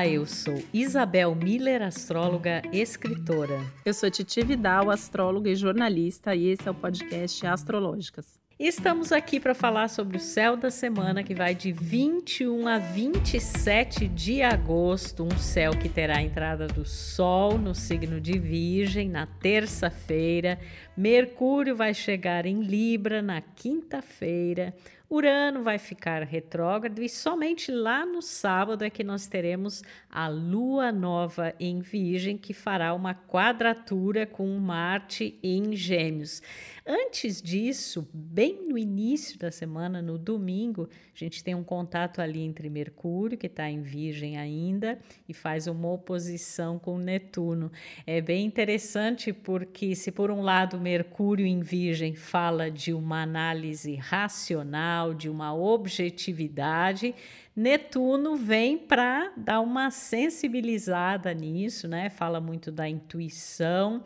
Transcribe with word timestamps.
Olá, 0.00 0.08
eu 0.08 0.24
sou 0.24 0.54
Isabel 0.72 1.34
Miller, 1.34 1.82
astróloga, 1.82 2.62
escritora. 2.72 3.60
Eu 3.84 3.92
sou 3.92 4.10
Titi 4.10 4.42
Vidal, 4.42 4.90
astróloga 4.90 5.50
e 5.50 5.54
jornalista, 5.54 6.34
e 6.34 6.48
esse 6.48 6.66
é 6.66 6.70
o 6.70 6.74
podcast 6.74 7.46
Astrológicas. 7.46 8.40
Estamos 8.58 9.12
aqui 9.12 9.38
para 9.38 9.54
falar 9.54 9.88
sobre 9.88 10.16
o 10.16 10.20
céu 10.20 10.56
da 10.56 10.70
semana 10.70 11.22
que 11.22 11.34
vai 11.34 11.54
de 11.54 11.70
21 11.70 12.66
a 12.66 12.78
27 12.78 14.08
de 14.08 14.40
agosto, 14.40 15.22
um 15.22 15.38
céu 15.38 15.72
que 15.72 15.88
terá 15.88 16.16
a 16.16 16.22
entrada 16.22 16.66
do 16.66 16.84
Sol 16.86 17.58
no 17.58 17.74
signo 17.74 18.18
de 18.22 18.38
Virgem 18.38 19.06
na 19.06 19.26
terça-feira, 19.26 20.58
Mercúrio 20.96 21.76
vai 21.76 21.92
chegar 21.92 22.46
em 22.46 22.62
Libra 22.62 23.20
na 23.20 23.42
quinta-feira. 23.42 24.74
Urano 25.12 25.64
vai 25.64 25.76
ficar 25.76 26.22
retrógrado 26.22 27.02
e 27.02 27.08
somente 27.08 27.72
lá 27.72 28.06
no 28.06 28.22
sábado 28.22 28.84
é 28.84 28.90
que 28.90 29.02
nós 29.02 29.26
teremos 29.26 29.82
a 30.08 30.28
lua 30.28 30.92
nova 30.92 31.52
em 31.58 31.80
Virgem, 31.80 32.38
que 32.38 32.54
fará 32.54 32.94
uma 32.94 33.12
quadratura 33.12 34.24
com 34.24 34.46
Marte 34.56 35.36
em 35.42 35.74
Gêmeos. 35.74 36.40
Antes 36.86 37.42
disso, 37.42 38.08
bem 38.12 38.68
no 38.68 38.78
início 38.78 39.38
da 39.38 39.50
semana, 39.50 40.00
no 40.00 40.16
domingo, 40.16 40.88
a 41.14 41.18
gente 41.18 41.42
tem 41.42 41.54
um 41.54 41.62
contato 41.62 42.20
ali 42.20 42.40
entre 42.40 42.70
Mercúrio, 42.70 43.36
que 43.36 43.46
está 43.46 43.68
em 43.68 43.82
Virgem 43.82 44.38
ainda, 44.38 44.98
e 45.28 45.34
faz 45.34 45.66
uma 45.66 45.90
oposição 45.92 46.78
com 46.78 46.98
Netuno. 46.98 47.70
É 48.06 48.20
bem 48.20 48.46
interessante 48.46 49.32
porque, 49.32 49.94
se 49.94 50.10
por 50.10 50.30
um 50.30 50.40
lado 50.40 50.80
Mercúrio 50.80 51.46
em 51.46 51.60
Virgem 51.60 52.14
fala 52.14 52.70
de 52.70 52.92
uma 52.92 53.22
análise 53.22 53.94
racional, 53.96 54.99
de 55.14 55.28
uma 55.28 55.54
objetividade, 55.54 57.14
Netuno 57.54 58.36
vem 58.36 58.78
para 58.78 59.32
dar 59.36 59.60
uma 59.60 59.90
sensibilizada 59.90 61.34
nisso, 61.34 61.88
né? 61.88 62.08
Fala 62.08 62.40
muito 62.40 62.70
da 62.70 62.88
intuição. 62.88 64.02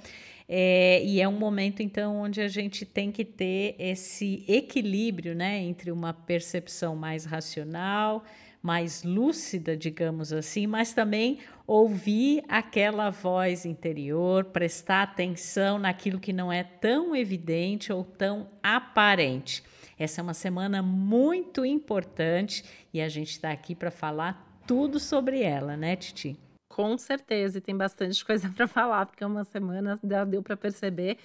É, 0.48 1.02
e 1.04 1.20
é 1.20 1.28
um 1.28 1.38
momento, 1.38 1.82
então, 1.82 2.16
onde 2.16 2.40
a 2.40 2.48
gente 2.48 2.84
tem 2.84 3.10
que 3.10 3.24
ter 3.24 3.76
esse 3.78 4.44
equilíbrio 4.46 5.34
né, 5.34 5.58
entre 5.58 5.90
uma 5.90 6.12
percepção 6.12 6.94
mais 6.94 7.24
racional, 7.24 8.24
mais 8.62 9.02
lúcida, 9.02 9.76
digamos 9.76 10.32
assim, 10.32 10.66
mas 10.66 10.92
também 10.92 11.38
ouvir 11.66 12.42
aquela 12.48 13.10
voz 13.10 13.64
interior, 13.64 14.44
prestar 14.46 15.02
atenção 15.02 15.78
naquilo 15.78 16.18
que 16.18 16.32
não 16.32 16.52
é 16.52 16.62
tão 16.62 17.14
evidente 17.14 17.92
ou 17.92 18.04
tão 18.04 18.48
aparente. 18.62 19.62
Essa 19.98 20.20
é 20.20 20.22
uma 20.22 20.34
semana 20.34 20.82
muito 20.82 21.64
importante 21.64 22.64
e 22.92 23.00
a 23.00 23.08
gente 23.08 23.30
está 23.30 23.50
aqui 23.50 23.74
para 23.74 23.90
falar 23.90 24.62
tudo 24.66 24.98
sobre 24.98 25.42
ela, 25.42 25.76
né, 25.76 25.96
Titi? 25.96 26.38
Com 26.68 26.98
certeza, 26.98 27.58
e 27.58 27.60
tem 27.60 27.76
bastante 27.76 28.22
coisa 28.26 28.48
para 28.48 28.66
falar, 28.66 29.06
porque 29.06 29.22
é 29.22 29.26
uma 29.26 29.44
semana 29.44 29.98
já 30.02 30.24
deu 30.24 30.42
para 30.42 30.56
perceber 30.56 31.18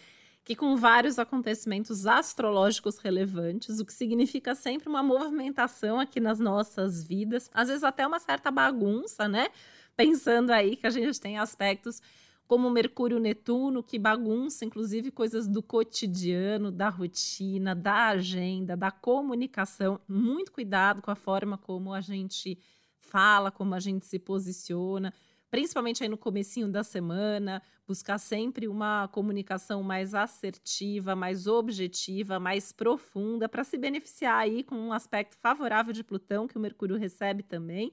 que 0.43 0.55
com 0.55 0.75
vários 0.75 1.19
acontecimentos 1.19 2.07
astrológicos 2.07 2.97
relevantes, 2.97 3.79
o 3.79 3.85
que 3.85 3.93
significa 3.93 4.55
sempre 4.55 4.89
uma 4.89 5.03
movimentação 5.03 5.99
aqui 5.99 6.19
nas 6.19 6.39
nossas 6.39 7.03
vidas, 7.03 7.49
às 7.53 7.67
vezes 7.67 7.83
até 7.83 8.05
uma 8.05 8.19
certa 8.19 8.49
bagunça, 8.49 9.27
né? 9.27 9.49
Pensando 9.95 10.51
aí 10.51 10.75
que 10.75 10.87
a 10.87 10.89
gente 10.89 11.19
tem 11.19 11.37
aspectos 11.37 12.01
como 12.49 12.69
Mercúrio 12.69 13.19
Netuno, 13.19 13.83
que 13.83 13.99
bagunça, 13.99 14.65
inclusive, 14.65 15.11
coisas 15.11 15.47
do 15.47 15.61
cotidiano, 15.61 16.71
da 16.71 16.89
rotina, 16.89 17.75
da 17.75 18.07
agenda, 18.07 18.75
da 18.75 18.89
comunicação. 18.89 20.01
Muito 20.07 20.51
cuidado 20.51 21.01
com 21.01 21.11
a 21.11 21.15
forma 21.15 21.57
como 21.57 21.93
a 21.93 22.01
gente 22.01 22.57
fala, 22.97 23.51
como 23.51 23.73
a 23.75 23.79
gente 23.79 24.05
se 24.05 24.17
posiciona 24.17 25.13
principalmente 25.49 26.03
aí 26.03 26.09
no 26.09 26.17
comecinho 26.17 26.67
da 26.67 26.83
semana, 26.83 27.61
buscar 27.87 28.17
sempre 28.17 28.67
uma 28.67 29.07
comunicação 29.07 29.81
mais 29.81 30.13
assertiva, 30.13 31.15
mais 31.15 31.47
objetiva, 31.47 32.39
mais 32.39 32.71
profunda, 32.71 33.49
para 33.49 33.63
se 33.63 33.77
beneficiar 33.77 34.37
aí 34.37 34.63
com 34.63 34.75
um 34.75 34.93
aspecto 34.93 35.35
favorável 35.37 35.91
de 35.91 36.03
Plutão, 36.03 36.47
que 36.47 36.57
o 36.57 36.59
Mercúrio 36.59 36.97
recebe 36.97 37.41
também, 37.41 37.91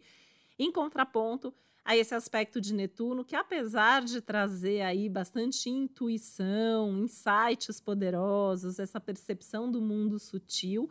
em 0.58 0.70
contraponto 0.70 1.54
a 1.86 1.96
esse 1.96 2.14
aspecto 2.16 2.60
de 2.60 2.74
Netuno, 2.74 3.24
que 3.24 3.36
apesar 3.36 4.02
de 4.02 4.20
trazer 4.20 4.80
aí 4.80 5.08
bastante 5.08 5.70
intuição, 5.70 6.98
insights 6.98 7.80
poderosos, 7.80 8.80
essa 8.80 9.00
percepção 9.00 9.70
do 9.70 9.80
mundo 9.80 10.18
sutil, 10.18 10.90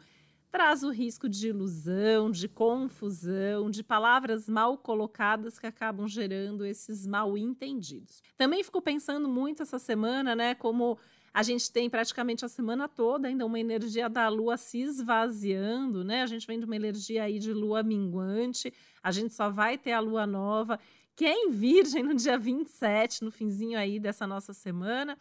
traz 0.49 0.83
o 0.83 0.89
risco 0.89 1.27
de 1.27 1.49
ilusão, 1.49 2.31
de 2.31 2.47
confusão, 2.47 3.69
de 3.69 3.83
palavras 3.83 4.47
mal 4.47 4.77
colocadas 4.77 5.59
que 5.59 5.67
acabam 5.67 6.07
gerando 6.07 6.65
esses 6.65 7.05
mal 7.05 7.37
entendidos. 7.37 8.23
Também 8.37 8.63
fico 8.63 8.81
pensando 8.81 9.27
muito 9.27 9.61
essa 9.61 9.77
semana, 9.77 10.33
né, 10.33 10.55
como 10.55 10.97
a 11.35 11.43
gente 11.43 11.69
tem 11.69 11.89
praticamente 11.89 12.45
a 12.45 12.47
semana 12.47 12.87
toda 12.87 13.27
ainda 13.27 13.45
uma 13.45 13.59
energia 13.59 14.07
da 14.07 14.29
lua 14.29 14.55
se 14.55 14.79
esvaziando, 14.79 16.01
né? 16.01 16.21
A 16.21 16.25
gente 16.25 16.47
vem 16.47 16.57
de 16.57 16.63
uma 16.63 16.77
energia 16.77 17.23
aí 17.23 17.39
de 17.39 17.51
lua 17.51 17.83
minguante, 17.83 18.73
a 19.03 19.11
gente 19.11 19.33
só 19.33 19.49
vai 19.49 19.77
ter 19.77 19.91
a 19.91 19.99
lua 19.99 20.25
nova, 20.25 20.79
que 21.13 21.25
é 21.25 21.33
em 21.33 21.51
Virgem 21.51 22.03
no 22.03 22.15
dia 22.15 22.37
27, 22.37 23.21
no 23.21 23.31
finzinho 23.31 23.77
aí 23.77 23.99
dessa 23.99 24.25
nossa 24.25 24.53
semana 24.53 25.17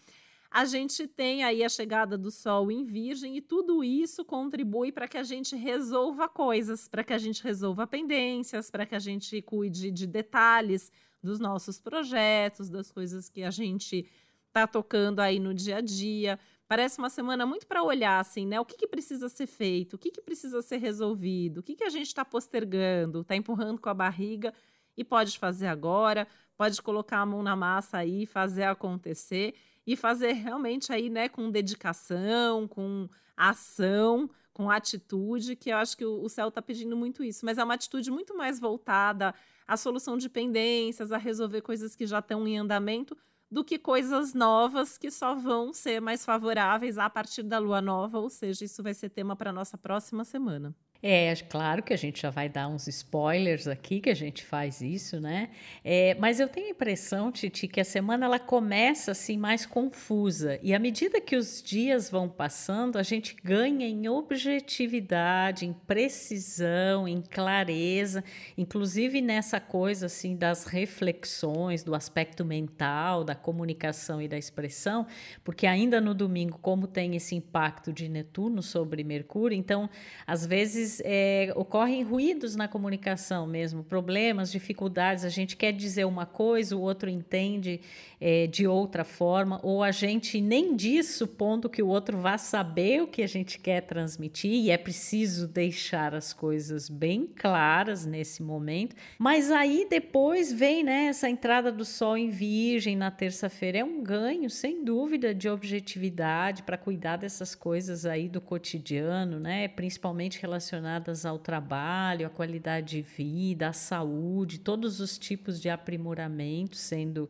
a 0.48 0.64
gente 0.64 1.08
tem 1.08 1.42
aí 1.42 1.64
a 1.64 1.68
chegada 1.68 2.16
do 2.16 2.30
Sol 2.30 2.70
em 2.70 2.84
Virgem 2.84 3.36
e 3.36 3.40
tudo 3.40 3.82
isso 3.82 4.24
contribui 4.24 4.92
para 4.92 5.08
que 5.08 5.18
a 5.18 5.24
gente 5.24 5.56
resolva 5.56 6.28
coisas, 6.28 6.86
para 6.86 7.02
que 7.02 7.12
a 7.12 7.18
gente 7.18 7.42
resolva 7.42 7.88
pendências, 7.88 8.70
para 8.70 8.86
que 8.86 8.94
a 8.94 9.00
gente 9.00 9.42
cuide 9.42 9.90
de 9.90 10.06
detalhes 10.06 10.92
dos 11.20 11.40
nossos 11.40 11.80
projetos, 11.80 12.70
das 12.70 12.92
coisas 12.92 13.28
que 13.28 13.42
a 13.42 13.50
gente 13.50 14.06
está 14.54 14.68
tocando 14.68 15.18
aí 15.18 15.40
no 15.40 15.52
dia 15.52 15.78
a 15.78 15.80
dia. 15.80 16.38
Parece 16.68 16.98
uma 16.98 17.10
semana 17.10 17.44
muito 17.44 17.66
para 17.66 17.82
olhar 17.82 18.20
assim, 18.20 18.46
né? 18.46 18.60
O 18.60 18.64
que, 18.64 18.76
que, 18.76 18.86
precisa 18.86 19.28
ser 19.28 19.46
feito, 19.46 19.94
o 19.94 19.98
que, 19.98 20.12
que 20.12 20.22
precisa 20.22 20.62
ser 20.62 20.76
resolvido, 20.76 21.58
o 21.58 21.62
que, 21.62 21.74
que 21.74 21.84
a 21.84 21.90
gente 21.90 22.06
está 22.06 22.24
postergando, 22.24 23.22
está 23.22 23.34
empurrando 23.34 23.80
com 23.80 23.88
a 23.88 23.94
barriga 23.94 24.54
e 24.96 25.02
pode 25.02 25.38
fazer 25.38 25.66
agora, 25.66 26.26
pode 26.56 26.80
colocar 26.80 27.18
a 27.18 27.26
mão 27.26 27.42
na 27.42 27.56
massa 27.56 27.98
aí 27.98 28.26
fazer 28.26 28.62
acontecer 28.62 29.54
e 29.84 29.96
fazer 29.96 30.32
realmente 30.32 30.92
aí, 30.92 31.10
né, 31.10 31.28
com 31.28 31.50
dedicação, 31.50 32.66
com 32.68 33.08
ação, 33.36 34.30
com 34.52 34.70
atitude, 34.70 35.56
que 35.56 35.70
eu 35.70 35.76
acho 35.76 35.96
que 35.96 36.04
o, 36.04 36.28
céu 36.28 36.48
está 36.48 36.62
pedindo 36.62 36.96
muito 36.96 37.24
isso, 37.24 37.44
mas 37.44 37.58
é 37.58 37.64
uma 37.64 37.74
atitude 37.74 38.10
muito 38.10 38.36
mais 38.36 38.60
voltada 38.60 39.34
à 39.66 39.76
solução 39.76 40.16
de 40.16 40.28
pendências, 40.28 41.10
a 41.10 41.18
resolver 41.18 41.60
coisas 41.60 41.96
que 41.96 42.06
já 42.06 42.20
estão 42.20 42.46
em 42.46 42.56
andamento, 42.56 43.16
do 43.54 43.62
que 43.62 43.78
coisas 43.78 44.34
novas 44.34 44.98
que 44.98 45.12
só 45.12 45.32
vão 45.36 45.72
ser 45.72 46.00
mais 46.00 46.24
favoráveis 46.24 46.98
a 46.98 47.08
partir 47.08 47.44
da 47.44 47.56
lua 47.56 47.80
nova, 47.80 48.18
ou 48.18 48.28
seja, 48.28 48.64
isso 48.64 48.82
vai 48.82 48.92
ser 48.92 49.10
tema 49.10 49.36
para 49.36 49.52
nossa 49.52 49.78
próxima 49.78 50.24
semana. 50.24 50.74
É, 51.06 51.34
claro 51.50 51.82
que 51.82 51.92
a 51.92 51.98
gente 51.98 52.22
já 52.22 52.30
vai 52.30 52.48
dar 52.48 52.66
uns 52.66 52.88
spoilers 52.88 53.68
aqui, 53.68 54.00
que 54.00 54.08
a 54.08 54.14
gente 54.14 54.42
faz 54.42 54.80
isso, 54.80 55.20
né? 55.20 55.50
É, 55.84 56.16
mas 56.18 56.40
eu 56.40 56.48
tenho 56.48 56.68
a 56.68 56.70
impressão, 56.70 57.30
Titi, 57.30 57.68
que 57.68 57.78
a 57.78 57.84
semana 57.84 58.24
ela 58.24 58.38
começa 58.38 59.10
assim 59.10 59.36
mais 59.36 59.66
confusa. 59.66 60.58
E 60.62 60.72
à 60.72 60.78
medida 60.78 61.20
que 61.20 61.36
os 61.36 61.62
dias 61.62 62.08
vão 62.08 62.26
passando, 62.26 62.96
a 62.96 63.02
gente 63.02 63.36
ganha 63.44 63.86
em 63.86 64.08
objetividade, 64.08 65.66
em 65.66 65.74
precisão, 65.74 67.06
em 67.06 67.20
clareza, 67.20 68.24
inclusive 68.56 69.20
nessa 69.20 69.60
coisa 69.60 70.06
assim 70.06 70.34
das 70.34 70.64
reflexões, 70.64 71.84
do 71.84 71.94
aspecto 71.94 72.46
mental, 72.46 73.24
da 73.24 73.34
comunicação 73.34 74.22
e 74.22 74.26
da 74.26 74.38
expressão, 74.38 75.06
porque 75.44 75.66
ainda 75.66 76.00
no 76.00 76.14
domingo, 76.14 76.58
como 76.62 76.86
tem 76.86 77.14
esse 77.14 77.34
impacto 77.34 77.92
de 77.92 78.08
Netuno 78.08 78.62
sobre 78.62 79.04
Mercúrio, 79.04 79.54
então 79.54 79.90
às 80.26 80.46
vezes 80.46 80.93
é, 81.04 81.52
ocorrem 81.56 82.02
ruídos 82.02 82.54
na 82.54 82.68
comunicação 82.68 83.46
mesmo, 83.46 83.82
problemas, 83.82 84.52
dificuldades. 84.52 85.24
A 85.24 85.28
gente 85.28 85.56
quer 85.56 85.72
dizer 85.72 86.04
uma 86.04 86.26
coisa, 86.26 86.76
o 86.76 86.80
outro 86.80 87.08
entende 87.10 87.80
é, 88.20 88.46
de 88.46 88.66
outra 88.66 89.04
forma, 89.04 89.60
ou 89.62 89.82
a 89.82 89.90
gente 89.90 90.40
nem 90.40 90.74
diz 90.76 91.14
supondo 91.16 91.68
que 91.68 91.82
o 91.82 91.88
outro 91.88 92.18
vá 92.18 92.38
saber 92.38 93.02
o 93.02 93.06
que 93.06 93.22
a 93.22 93.26
gente 93.26 93.58
quer 93.58 93.82
transmitir, 93.82 94.52
e 94.52 94.70
é 94.70 94.78
preciso 94.78 95.46
deixar 95.46 96.14
as 96.14 96.32
coisas 96.32 96.88
bem 96.88 97.26
claras 97.26 98.06
nesse 98.06 98.42
momento. 98.42 98.96
Mas 99.18 99.50
aí 99.50 99.86
depois 99.90 100.52
vem 100.52 100.82
né, 100.82 101.06
essa 101.06 101.28
entrada 101.28 101.70
do 101.72 101.84
Sol 101.84 102.16
em 102.16 102.30
Virgem 102.30 102.96
na 102.96 103.10
terça-feira, 103.10 103.78
é 103.78 103.84
um 103.84 104.02
ganho, 104.02 104.48
sem 104.48 104.84
dúvida, 104.84 105.34
de 105.34 105.48
objetividade 105.48 106.62
para 106.62 106.78
cuidar 106.78 107.16
dessas 107.16 107.54
coisas 107.54 108.06
aí 108.06 108.28
do 108.28 108.40
cotidiano, 108.40 109.38
né, 109.38 109.68
principalmente 109.68 110.40
relacionadas 110.40 110.83
relacionadas 110.84 111.24
ao 111.24 111.38
trabalho, 111.38 112.26
à 112.26 112.30
qualidade 112.30 112.96
de 112.96 113.02
vida, 113.02 113.68
à 113.68 113.72
saúde, 113.72 114.60
todos 114.60 115.00
os 115.00 115.18
tipos 115.18 115.60
de 115.60 115.70
aprimoramento 115.70 116.76
sendo 116.76 117.28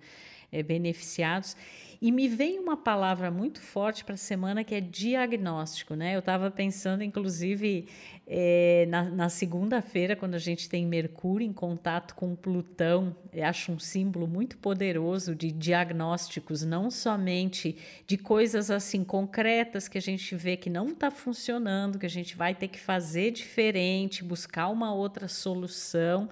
é, 0.51 0.63
beneficiados. 0.63 1.57
E 2.05 2.13
me 2.13 2.29
vem 2.29 2.59
uma 2.59 2.77
palavra 2.77 3.31
muito 3.31 3.63
forte 3.63 4.05
para 4.05 4.13
a 4.13 4.19
semana 4.19 4.63
que 4.63 4.75
é 4.75 4.81
diagnóstico, 4.83 5.95
né? 5.95 6.15
Eu 6.15 6.19
estava 6.19 6.51
pensando, 6.51 7.03
inclusive, 7.03 7.89
é, 8.27 8.85
na, 8.91 9.05
na 9.05 9.29
segunda-feira, 9.31 10.15
quando 10.15 10.35
a 10.35 10.39
gente 10.39 10.69
tem 10.69 10.87
Mercúrio 10.87 11.47
em 11.47 11.53
contato 11.53 12.15
com 12.15 12.37
Plutão, 12.37 13.17
acho 13.43 13.73
um 13.73 13.79
símbolo 13.79 14.27
muito 14.27 14.59
poderoso 14.59 15.35
de 15.35 15.51
diagnósticos, 15.51 16.63
não 16.63 16.91
somente 16.91 17.79
de 18.07 18.19
coisas 18.19 18.71
assim 18.71 19.03
concretas 19.03 19.89
que 19.89 19.97
a 19.97 20.03
gente 20.03 20.37
vê 20.37 20.59
que 20.59 20.69
não 20.69 20.89
está 20.89 21.11
funcionando, 21.11 21.99
que 21.99 22.05
a 22.05 22.11
gente 22.11 22.37
vai 22.37 22.55
ter 22.55 22.69
que 22.69 22.79
fazer 22.79 23.31
diferente, 23.31 24.23
buscar 24.23 24.69
uma 24.69 24.93
outra 24.93 25.27
solução, 25.27 26.29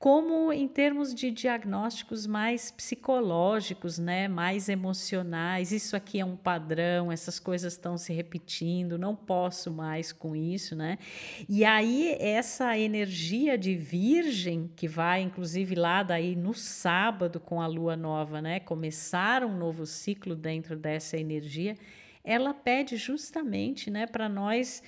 como 0.00 0.50
em 0.50 0.66
termos 0.66 1.14
de 1.14 1.30
diagnósticos 1.30 2.26
mais 2.26 2.70
psicológicos, 2.70 3.98
né, 3.98 4.28
mais 4.28 4.70
emocionais. 4.70 5.72
Isso 5.72 5.94
aqui 5.94 6.18
é 6.18 6.24
um 6.24 6.36
padrão, 6.36 7.12
essas 7.12 7.38
coisas 7.38 7.74
estão 7.74 7.98
se 7.98 8.10
repetindo, 8.10 8.96
não 8.96 9.14
posso 9.14 9.70
mais 9.70 10.10
com 10.10 10.34
isso, 10.34 10.74
né? 10.74 10.96
E 11.46 11.66
aí 11.66 12.16
essa 12.18 12.78
energia 12.78 13.58
de 13.58 13.76
virgem 13.76 14.70
que 14.74 14.88
vai 14.88 15.20
inclusive 15.20 15.74
lá 15.74 16.02
daí 16.02 16.34
no 16.34 16.54
sábado 16.54 17.38
com 17.38 17.60
a 17.60 17.66
lua 17.66 17.94
nova, 17.94 18.40
né, 18.40 18.58
começar 18.58 19.44
um 19.44 19.54
novo 19.54 19.84
ciclo 19.84 20.34
dentro 20.34 20.78
dessa 20.78 21.18
energia, 21.18 21.76
ela 22.24 22.54
pede 22.54 22.96
justamente, 22.96 23.90
né, 23.90 24.06
para 24.06 24.30
nós 24.30 24.82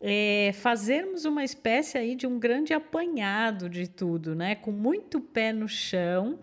é, 0.00 0.52
fazermos 0.54 1.24
uma 1.24 1.44
espécie 1.44 1.98
aí 1.98 2.14
de 2.14 2.26
um 2.26 2.38
grande 2.38 2.72
apanhado 2.72 3.68
de 3.68 3.88
tudo, 3.88 4.34
né? 4.34 4.54
Com 4.54 4.70
muito 4.70 5.20
pé 5.20 5.52
no 5.52 5.68
chão, 5.68 6.38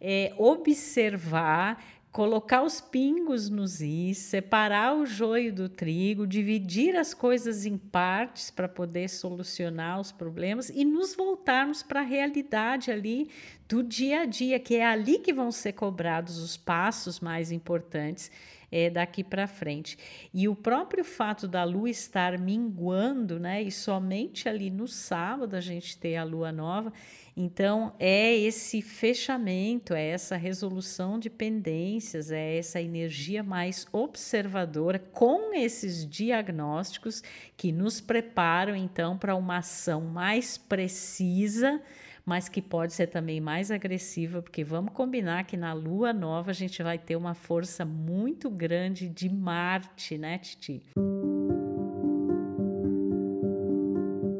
é, 0.00 0.32
observar, 0.36 1.82
colocar 2.12 2.62
os 2.62 2.80
pingos 2.80 3.48
nos 3.48 3.80
is, 3.80 4.18
separar 4.18 4.94
o 4.94 5.06
joio 5.06 5.52
do 5.52 5.68
trigo, 5.68 6.26
dividir 6.26 6.96
as 6.96 7.14
coisas 7.14 7.64
em 7.64 7.78
partes 7.78 8.50
para 8.50 8.68
poder 8.68 9.08
solucionar 9.08 10.00
os 10.00 10.12
problemas 10.12 10.68
e 10.68 10.84
nos 10.84 11.14
voltarmos 11.14 11.82
para 11.82 12.00
a 12.00 12.04
realidade 12.04 12.90
ali 12.90 13.30
do 13.66 13.82
dia 13.82 14.22
a 14.22 14.24
dia, 14.26 14.58
que 14.58 14.76
é 14.76 14.84
ali 14.84 15.18
que 15.18 15.32
vão 15.32 15.50
ser 15.50 15.72
cobrados 15.72 16.38
os 16.38 16.56
passos 16.56 17.20
mais 17.20 17.50
importantes 17.50 18.30
é, 18.70 18.90
daqui 18.90 19.24
para 19.24 19.46
frente. 19.46 19.98
E 20.32 20.48
o 20.48 20.54
próprio 20.54 21.04
fato 21.04 21.48
da 21.48 21.64
lua 21.64 21.90
estar 21.90 22.38
minguando, 22.38 23.40
né, 23.40 23.62
e 23.62 23.70
somente 23.70 24.48
ali 24.48 24.70
no 24.70 24.86
sábado 24.86 25.54
a 25.54 25.60
gente 25.60 25.96
ter 25.96 26.16
a 26.16 26.24
lua 26.24 26.52
nova, 26.52 26.92
então 27.36 27.94
é 28.00 28.34
esse 28.36 28.82
fechamento, 28.82 29.94
é 29.94 30.08
essa 30.08 30.36
resolução 30.36 31.18
de 31.18 31.30
pendências, 31.30 32.32
é 32.32 32.56
essa 32.58 32.80
energia 32.80 33.42
mais 33.42 33.86
observadora 33.92 34.98
com 34.98 35.54
esses 35.54 36.04
diagnósticos 36.04 37.22
que 37.56 37.70
nos 37.70 38.00
preparam 38.00 38.74
então 38.74 39.16
para 39.16 39.36
uma 39.36 39.58
ação 39.58 40.00
mais 40.00 40.58
precisa 40.58 41.80
mas 42.28 42.46
que 42.46 42.60
pode 42.60 42.92
ser 42.92 43.06
também 43.06 43.40
mais 43.40 43.70
agressiva, 43.70 44.42
porque 44.42 44.62
vamos 44.62 44.92
combinar 44.92 45.44
que 45.44 45.56
na 45.56 45.72
lua 45.72 46.12
nova 46.12 46.50
a 46.50 46.54
gente 46.54 46.82
vai 46.82 46.98
ter 46.98 47.16
uma 47.16 47.32
força 47.32 47.86
muito 47.86 48.50
grande 48.50 49.08
de 49.08 49.30
Marte, 49.30 50.18
né, 50.18 50.36
Titi? 50.36 50.82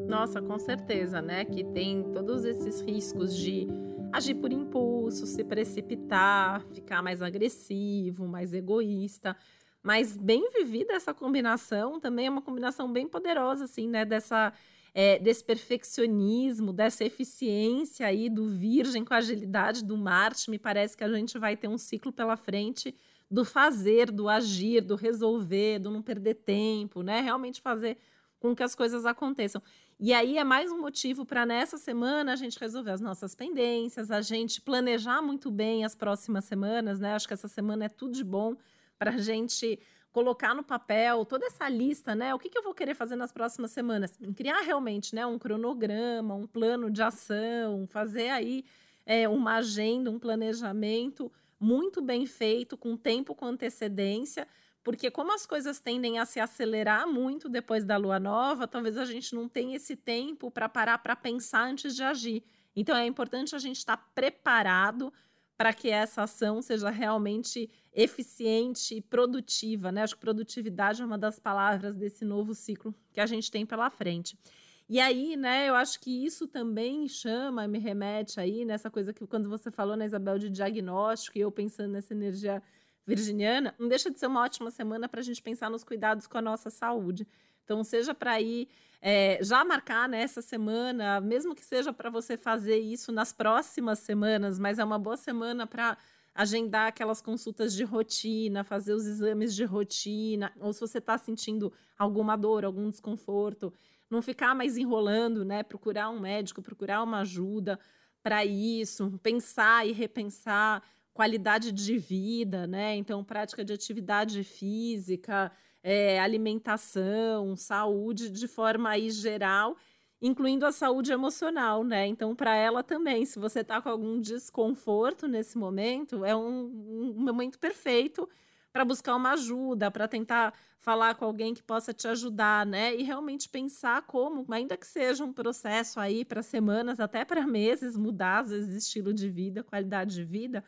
Nossa, 0.07 0.39
com 0.39 0.59
certeza, 0.59 1.19
né? 1.19 1.43
Que 1.45 1.63
tem 1.63 2.03
todos 2.13 2.45
esses 2.45 2.79
riscos 2.81 3.35
de 3.35 3.67
agir 4.13 4.35
por 4.35 4.53
impulso, 4.53 5.25
se 5.25 5.43
precipitar, 5.43 6.61
ficar 6.71 7.01
mais 7.01 7.23
agressivo, 7.23 8.27
mais 8.27 8.53
egoísta. 8.53 9.35
Mas 9.81 10.15
bem 10.15 10.47
vivida 10.51 10.93
essa 10.93 11.11
combinação, 11.11 11.99
também 11.99 12.27
é 12.27 12.29
uma 12.29 12.43
combinação 12.43 12.91
bem 12.93 13.07
poderosa, 13.07 13.63
assim, 13.63 13.89
né? 13.89 14.05
Dessa 14.05 14.53
é, 14.93 15.19
desse 15.19 15.43
perfeccionismo, 15.43 16.73
dessa 16.73 17.03
eficiência 17.03 18.05
aí 18.05 18.29
do 18.29 18.47
Virgem 18.47 19.03
com 19.05 19.13
a 19.13 19.17
agilidade 19.17 19.83
do 19.83 19.97
Marte, 19.97 20.49
me 20.49 20.59
parece 20.59 20.97
que 20.97 21.03
a 21.03 21.09
gente 21.09 21.37
vai 21.37 21.55
ter 21.55 21.67
um 21.67 21.77
ciclo 21.77 22.11
pela 22.11 22.35
frente 22.35 22.95
do 23.29 23.45
fazer, 23.45 24.11
do 24.11 24.27
agir, 24.27 24.81
do 24.81 24.95
resolver, 24.95 25.79
do 25.79 25.91
não 25.91 26.01
perder 26.01 26.35
tempo, 26.35 27.03
né? 27.03 27.21
Realmente 27.21 27.61
fazer 27.61 27.97
com 28.39 28.55
que 28.55 28.63
as 28.63 28.73
coisas 28.73 29.05
aconteçam. 29.05 29.61
E 29.99 30.13
aí 30.13 30.37
é 30.37 30.43
mais 30.43 30.71
um 30.71 30.79
motivo 30.79 31.25
para 31.25 31.45
nessa 31.45 31.77
semana 31.77 32.31
a 32.31 32.35
gente 32.35 32.57
resolver 32.57 32.91
as 32.91 33.01
nossas 33.01 33.35
pendências, 33.35 34.09
a 34.09 34.21
gente 34.21 34.61
planejar 34.61 35.21
muito 35.21 35.51
bem 35.51 35.83
as 35.83 35.93
próximas 35.93 36.45
semanas, 36.45 36.99
né? 36.99 37.13
Acho 37.13 37.27
que 37.27 37.33
essa 37.33 37.49
semana 37.49 37.85
é 37.85 37.89
tudo 37.89 38.13
de 38.13 38.23
bom 38.23 38.55
para 38.97 39.11
a 39.11 39.17
gente 39.17 39.77
colocar 40.11 40.55
no 40.55 40.63
papel 40.63 41.25
toda 41.25 41.45
essa 41.45 41.69
lista, 41.69 42.15
né? 42.15 42.33
O 42.33 42.39
que, 42.39 42.49
que 42.49 42.57
eu 42.57 42.63
vou 42.63 42.73
querer 42.73 42.95
fazer 42.95 43.15
nas 43.15 43.31
próximas 43.31 43.71
semanas? 43.71 44.17
Criar 44.35 44.61
realmente, 44.61 45.13
né, 45.13 45.25
um 45.25 45.37
cronograma, 45.37 46.33
um 46.33 46.47
plano 46.47 46.89
de 46.89 47.01
ação, 47.01 47.87
fazer 47.87 48.29
aí 48.29 48.65
é, 49.05 49.27
uma 49.27 49.57
agenda, 49.57 50.09
um 50.09 50.19
planejamento 50.19 51.31
muito 51.59 52.01
bem 52.01 52.25
feito, 52.25 52.77
com 52.77 52.95
tempo 52.95 53.35
com 53.35 53.45
antecedência, 53.45 54.47
porque 54.83 55.11
como 55.11 55.33
as 55.33 55.45
coisas 55.45 55.79
tendem 55.79 56.19
a 56.19 56.25
se 56.25 56.39
acelerar 56.39 57.07
muito 57.07 57.49
depois 57.49 57.83
da 57.83 57.97
lua 57.97 58.19
nova, 58.19 58.67
talvez 58.67 58.97
a 58.97 59.05
gente 59.05 59.35
não 59.35 59.47
tenha 59.47 59.75
esse 59.75 59.95
tempo 59.95 60.49
para 60.49 60.69
parar 60.69 60.97
para 60.99 61.15
pensar 61.15 61.63
antes 61.63 61.95
de 61.95 62.01
agir. 62.01 62.43
Então 62.75 62.95
é 62.95 63.05
importante 63.05 63.55
a 63.55 63.59
gente 63.59 63.77
estar 63.77 63.97
tá 63.97 64.05
preparado 64.15 65.11
para 65.59 65.73
que 65.73 65.89
essa 65.89 66.23
ação 66.23 66.61
seja 66.61 66.89
realmente 66.89 67.69
eficiente 67.93 68.95
e 68.95 69.01
produtiva, 69.01 69.91
né? 69.91 70.03
Acho 70.03 70.15
que 70.15 70.21
produtividade 70.21 71.01
é 71.01 71.05
uma 71.05 71.17
das 71.17 71.37
palavras 71.37 71.97
desse 71.97 72.23
novo 72.23 72.55
ciclo 72.55 72.95
que 73.11 73.19
a 73.19 73.25
gente 73.25 73.51
tem 73.51 73.65
pela 73.65 73.89
frente. 73.89 74.39
E 74.87 75.01
aí, 75.01 75.35
né, 75.35 75.67
eu 75.67 75.75
acho 75.75 75.99
que 75.99 76.25
isso 76.25 76.47
também 76.47 77.09
chama, 77.09 77.67
me 77.67 77.77
remete 77.77 78.39
aí 78.39 78.63
nessa 78.63 78.89
coisa 78.89 79.13
que 79.13 79.27
quando 79.27 79.49
você 79.49 79.69
falou, 79.69 79.97
né, 79.97 80.05
Isabel, 80.05 80.39
de 80.39 80.49
diagnóstico, 80.49 81.37
e 81.37 81.41
eu 81.41 81.51
pensando 81.51 81.91
nessa 81.91 82.13
energia 82.13 82.63
virginiana, 83.05 83.75
não 83.77 83.89
deixa 83.89 84.09
de 84.09 84.17
ser 84.17 84.27
uma 84.27 84.41
ótima 84.41 84.71
semana 84.71 85.09
para 85.09 85.19
a 85.19 85.23
gente 85.23 85.41
pensar 85.41 85.69
nos 85.69 85.83
cuidados 85.83 86.25
com 86.25 86.37
a 86.37 86.41
nossa 86.41 86.69
saúde. 86.69 87.27
Então, 87.69 87.83
seja 87.83 88.15
para 88.15 88.41
ir 88.41 88.67
é, 88.99 89.37
já 89.43 89.63
marcar 89.63 90.09
nessa 90.09 90.41
semana, 90.41 91.21
mesmo 91.21 91.53
que 91.53 91.63
seja 91.63 91.93
para 91.93 92.09
você 92.09 92.35
fazer 92.35 92.79
isso 92.79 93.11
nas 93.11 93.31
próximas 93.31 93.99
semanas, 93.99 94.57
mas 94.57 94.79
é 94.79 94.83
uma 94.83 94.97
boa 94.97 95.15
semana 95.15 95.67
para 95.67 95.95
agendar 96.33 96.87
aquelas 96.87 97.21
consultas 97.21 97.75
de 97.75 97.83
rotina, 97.83 98.63
fazer 98.63 98.93
os 98.93 99.05
exames 99.05 99.53
de 99.53 99.65
rotina, 99.65 100.51
ou 100.59 100.73
se 100.73 100.79
você 100.79 100.97
está 100.97 101.15
sentindo 101.15 101.71
alguma 101.95 102.35
dor, 102.35 102.65
algum 102.65 102.89
desconforto, 102.89 103.71
não 104.09 104.19
ficar 104.19 104.55
mais 104.55 104.75
enrolando, 104.75 105.45
né? 105.45 105.61
Procurar 105.61 106.09
um 106.09 106.19
médico, 106.19 106.63
procurar 106.63 107.03
uma 107.03 107.19
ajuda 107.19 107.79
para 108.23 108.43
isso, 108.43 109.11
pensar 109.21 109.87
e 109.87 109.91
repensar 109.91 110.81
qualidade 111.13 111.71
de 111.71 111.99
vida, 111.99 112.65
né? 112.65 112.95
Então, 112.95 113.23
prática 113.23 113.63
de 113.63 113.73
atividade 113.73 114.43
física, 114.43 115.51
é, 115.83 116.19
alimentação, 116.19 117.55
saúde 117.55 118.29
de 118.29 118.47
forma 118.47 118.89
aí 118.89 119.09
geral, 119.09 119.77
incluindo 120.21 120.65
a 120.65 120.71
saúde 120.71 121.11
emocional, 121.11 121.83
né? 121.83 122.07
Então, 122.07 122.35
para 122.35 122.55
ela 122.55 122.83
também, 122.83 123.25
se 123.25 123.39
você 123.39 123.61
está 123.61 123.81
com 123.81 123.89
algum 123.89 124.19
desconforto 124.19 125.27
nesse 125.27 125.57
momento, 125.57 126.25
é 126.25 126.35
um, 126.35 127.13
um 127.17 127.23
momento 127.23 127.57
perfeito 127.57 128.27
para 128.71 128.85
buscar 128.85 129.15
uma 129.15 129.31
ajuda, 129.31 129.89
para 129.89 130.07
tentar 130.07 130.53
falar 130.79 131.15
com 131.15 131.25
alguém 131.25 131.53
que 131.53 131.63
possa 131.63 131.93
te 131.93 132.07
ajudar, 132.07 132.65
né? 132.65 132.95
E 132.95 133.03
realmente 133.03 133.49
pensar 133.49 134.01
como, 134.03 134.45
ainda 134.53 134.77
que 134.77 134.87
seja 134.87 135.23
um 135.23 135.33
processo 135.33 135.99
aí 135.99 136.23
para 136.23 136.41
semanas, 136.43 136.99
até 136.99 137.25
para 137.25 137.45
meses, 137.47 137.97
mudar 137.97 138.39
às 138.39 138.49
vezes 138.49 138.83
estilo 138.85 139.13
de 139.13 139.29
vida, 139.29 139.63
qualidade 139.63 140.15
de 140.15 140.23
vida. 140.23 140.63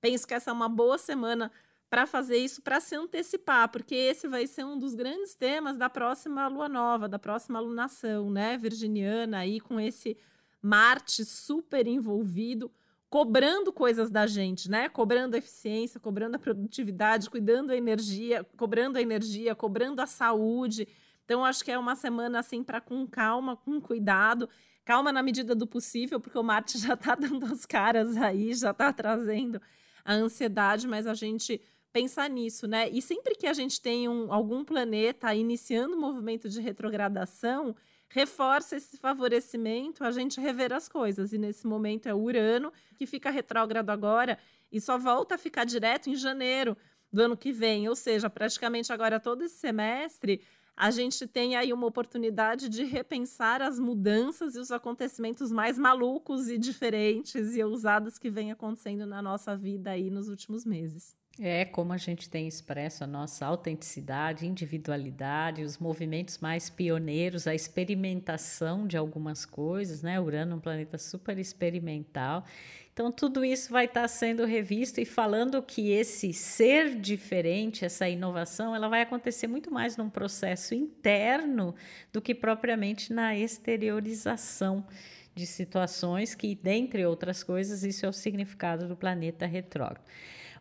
Penso 0.00 0.26
que 0.26 0.34
essa 0.34 0.50
é 0.50 0.52
uma 0.52 0.68
boa 0.68 0.98
semana 0.98 1.50
para 1.94 2.08
fazer 2.08 2.38
isso, 2.38 2.60
para 2.60 2.80
se 2.80 2.96
antecipar, 2.96 3.68
porque 3.68 3.94
esse 3.94 4.26
vai 4.26 4.48
ser 4.48 4.64
um 4.64 4.76
dos 4.76 4.96
grandes 4.96 5.36
temas 5.36 5.78
da 5.78 5.88
próxima 5.88 6.48
lua 6.48 6.68
nova, 6.68 7.08
da 7.08 7.20
próxima 7.20 7.60
lunação, 7.60 8.28
né, 8.30 8.58
virginiana, 8.58 9.38
aí 9.38 9.60
com 9.60 9.78
esse 9.78 10.16
Marte 10.60 11.24
super 11.24 11.86
envolvido, 11.86 12.68
cobrando 13.08 13.72
coisas 13.72 14.10
da 14.10 14.26
gente, 14.26 14.68
né? 14.68 14.88
Cobrando 14.88 15.36
a 15.36 15.38
eficiência, 15.38 16.00
cobrando 16.00 16.34
a 16.34 16.38
produtividade, 16.40 17.30
cuidando 17.30 17.68
da 17.68 17.76
energia, 17.76 18.44
cobrando 18.56 18.98
a 18.98 19.00
energia, 19.00 19.54
cobrando 19.54 20.02
a 20.02 20.06
saúde. 20.06 20.88
Então, 21.24 21.44
acho 21.44 21.64
que 21.64 21.70
é 21.70 21.78
uma 21.78 21.94
semana 21.94 22.40
assim 22.40 22.64
para 22.64 22.80
com 22.80 23.06
calma, 23.06 23.56
com 23.56 23.80
cuidado. 23.80 24.48
Calma 24.84 25.12
na 25.12 25.22
medida 25.22 25.54
do 25.54 25.64
possível, 25.64 26.18
porque 26.18 26.36
o 26.36 26.42
Marte 26.42 26.76
já 26.80 26.94
está 26.94 27.14
dando 27.14 27.46
as 27.46 27.64
caras 27.64 28.16
aí, 28.16 28.52
já 28.52 28.72
está 28.72 28.92
trazendo 28.92 29.62
a 30.04 30.12
ansiedade, 30.12 30.88
mas 30.88 31.06
a 31.06 31.14
gente 31.14 31.60
pensar 31.94 32.28
nisso, 32.28 32.66
né? 32.66 32.90
E 32.90 33.00
sempre 33.00 33.36
que 33.36 33.46
a 33.46 33.52
gente 33.52 33.80
tem 33.80 34.08
um, 34.08 34.32
algum 34.32 34.64
planeta 34.64 35.32
iniciando 35.32 35.96
um 35.96 36.00
movimento 36.00 36.48
de 36.48 36.60
retrogradação, 36.60 37.76
reforça 38.08 38.74
esse 38.76 38.98
favorecimento 38.98 40.02
a 40.02 40.10
gente 40.10 40.40
rever 40.40 40.72
as 40.72 40.88
coisas. 40.88 41.32
E 41.32 41.38
nesse 41.38 41.64
momento 41.68 42.08
é 42.08 42.12
o 42.12 42.18
Urano, 42.18 42.72
que 42.96 43.06
fica 43.06 43.30
retrógrado 43.30 43.90
agora 43.90 44.40
e 44.72 44.80
só 44.80 44.98
volta 44.98 45.36
a 45.36 45.38
ficar 45.38 45.64
direto 45.64 46.10
em 46.10 46.16
janeiro 46.16 46.76
do 47.12 47.22
ano 47.22 47.36
que 47.36 47.52
vem. 47.52 47.88
Ou 47.88 47.94
seja, 47.94 48.28
praticamente 48.28 48.92
agora 48.92 49.20
todo 49.20 49.44
esse 49.44 49.54
semestre 49.54 50.42
a 50.76 50.90
gente 50.90 51.28
tem 51.28 51.54
aí 51.54 51.72
uma 51.72 51.86
oportunidade 51.86 52.68
de 52.68 52.82
repensar 52.82 53.62
as 53.62 53.78
mudanças 53.78 54.56
e 54.56 54.58
os 54.58 54.72
acontecimentos 54.72 55.52
mais 55.52 55.78
malucos 55.78 56.48
e 56.48 56.58
diferentes 56.58 57.54
e 57.54 57.62
ousados 57.62 58.18
que 58.18 58.28
vem 58.28 58.50
acontecendo 58.50 59.06
na 59.06 59.22
nossa 59.22 59.56
vida 59.56 59.90
aí 59.90 60.10
nos 60.10 60.28
últimos 60.28 60.64
meses. 60.64 61.14
É 61.40 61.64
como 61.64 61.92
a 61.92 61.96
gente 61.96 62.30
tem 62.30 62.46
expresso 62.46 63.02
a 63.02 63.08
nossa 63.08 63.44
autenticidade, 63.44 64.46
individualidade, 64.46 65.64
os 65.64 65.78
movimentos 65.78 66.38
mais 66.38 66.70
pioneiros, 66.70 67.48
a 67.48 67.54
experimentação 67.54 68.86
de 68.86 68.96
algumas 68.96 69.44
coisas, 69.44 70.00
né? 70.00 70.20
Urano 70.20 70.52
é 70.52 70.54
um 70.54 70.60
planeta 70.60 70.96
super 70.96 71.36
experimental. 71.36 72.44
Então, 72.92 73.10
tudo 73.10 73.44
isso 73.44 73.72
vai 73.72 73.86
estar 73.86 74.06
sendo 74.06 74.44
revisto 74.44 75.00
e 75.00 75.04
falando 75.04 75.60
que 75.60 75.90
esse 75.90 76.32
ser 76.32 76.94
diferente, 76.94 77.84
essa 77.84 78.08
inovação, 78.08 78.72
ela 78.72 78.88
vai 78.88 79.02
acontecer 79.02 79.48
muito 79.48 79.72
mais 79.72 79.96
num 79.96 80.08
processo 80.08 80.72
interno 80.72 81.74
do 82.12 82.22
que 82.22 82.32
propriamente 82.32 83.12
na 83.12 83.36
exteriorização 83.36 84.86
de 85.34 85.46
situações 85.46 86.36
que, 86.36 86.54
dentre 86.54 87.04
outras 87.04 87.42
coisas, 87.42 87.82
isso 87.82 88.06
é 88.06 88.08
o 88.08 88.12
significado 88.12 88.86
do 88.86 88.96
planeta 88.96 89.44
retrógrado. 89.46 90.04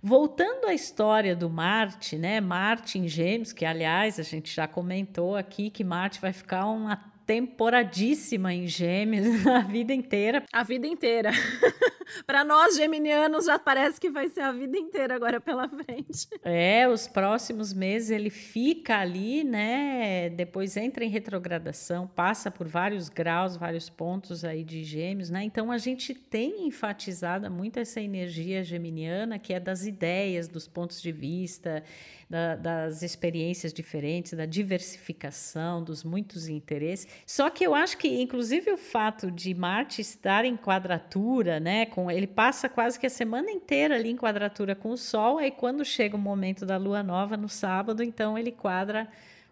Voltando 0.06 0.66
à 0.66 0.74
história 0.74 1.34
do 1.34 1.50
Marte, 1.50 2.18
né? 2.18 2.42
Marte 2.42 3.00
em 3.00 3.08
Gêmeos, 3.08 3.54
que 3.54 3.64
aliás 3.64 4.20
a 4.20 4.24
gente 4.24 4.54
já 4.54 4.68
comentou 4.68 5.38
aqui 5.38 5.70
que 5.70 5.82
Marte 5.82 6.20
vai 6.20 6.34
ficar 6.34 6.66
uma 6.66 7.02
temporadíssima 7.26 8.54
em 8.54 8.68
Gêmeos 8.68 9.26
a 9.48 9.60
vida 9.60 9.94
inteira. 9.94 10.44
A 10.52 10.62
vida 10.62 10.86
inteira. 10.86 11.32
Para 12.26 12.44
nós 12.44 12.76
geminianos 12.76 13.46
já 13.46 13.58
parece 13.58 14.00
que 14.00 14.10
vai 14.10 14.28
ser 14.30 14.42
a 14.42 14.52
vida 14.52 14.78
inteira 14.78 15.16
agora 15.16 15.40
pela 15.40 15.68
frente. 15.68 16.28
É, 16.44 16.88
os 16.88 17.08
próximos 17.08 17.74
meses 17.74 18.10
ele 18.10 18.30
fica 18.30 19.00
ali, 19.00 19.44
né? 19.44 20.30
Depois 20.30 20.78
entra 20.78 21.04
em 21.04 21.10
retrogradação, 21.10 22.08
passa 22.08 22.52
por 22.52 22.68
vários 22.68 23.10
graus, 23.10 23.58
vários 23.58 23.90
pontos 23.90 24.44
aí 24.44 24.64
de 24.64 24.84
Gêmeos, 24.84 25.30
né? 25.30 25.44
Então 25.44 25.72
a 25.72 25.78
gente 25.78 26.14
tem 26.14 26.68
enfatizado 26.68 27.50
muito 27.50 27.80
essa 27.80 28.02
energia 28.02 28.64
geminiana 28.64 29.40
que 29.40 29.54
é 29.54 29.60
das 29.60 29.86
ideias, 29.86 30.48
dos 30.48 30.68
pontos 30.68 31.02
de 31.02 31.12
vista, 31.12 31.84
da, 32.30 32.56
das 32.56 33.02
experiências 33.02 33.74
diferentes, 33.74 34.34
da 34.34 34.46
diversificação, 34.46 35.84
dos 35.84 36.04
muitos 36.04 36.48
interesses. 36.48 37.08
Só 37.26 37.50
que 37.50 37.64
eu 37.64 37.74
acho 37.76 37.98
que, 37.98 38.08
inclusive, 38.22 38.72
o 38.72 38.78
fato 38.78 39.30
de 39.30 39.54
Marte 39.54 40.02
estar 40.02 40.46
em 40.46 40.58
quadratura, 40.58 41.60
né, 41.60 41.86
com 41.86 42.10
ele 42.10 42.28
passa 42.28 42.68
quase 42.70 43.00
que 43.00 43.06
a 43.06 43.10
semana 43.10 43.52
inteira 43.52 43.96
ali 43.96 44.10
em 44.10 44.18
quadratura 44.18 44.76
com 44.76 44.92
o 44.92 44.98
Sol, 44.98 45.38
aí 45.38 45.52
quando 45.52 45.84
chega 45.86 46.16
o 46.16 46.20
momento 46.20 46.66
da 46.66 46.78
Lua 46.78 47.04
nova 47.04 47.38
no 47.38 47.50
sábado, 47.50 48.04
então 48.04 48.38
ele 48.38 48.52
quadra 48.52 49.08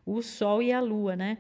o 0.06 0.22
Sol 0.22 0.62
e 0.62 0.72
a 0.72 0.80
Lua, 0.80 1.16
né? 1.16 1.38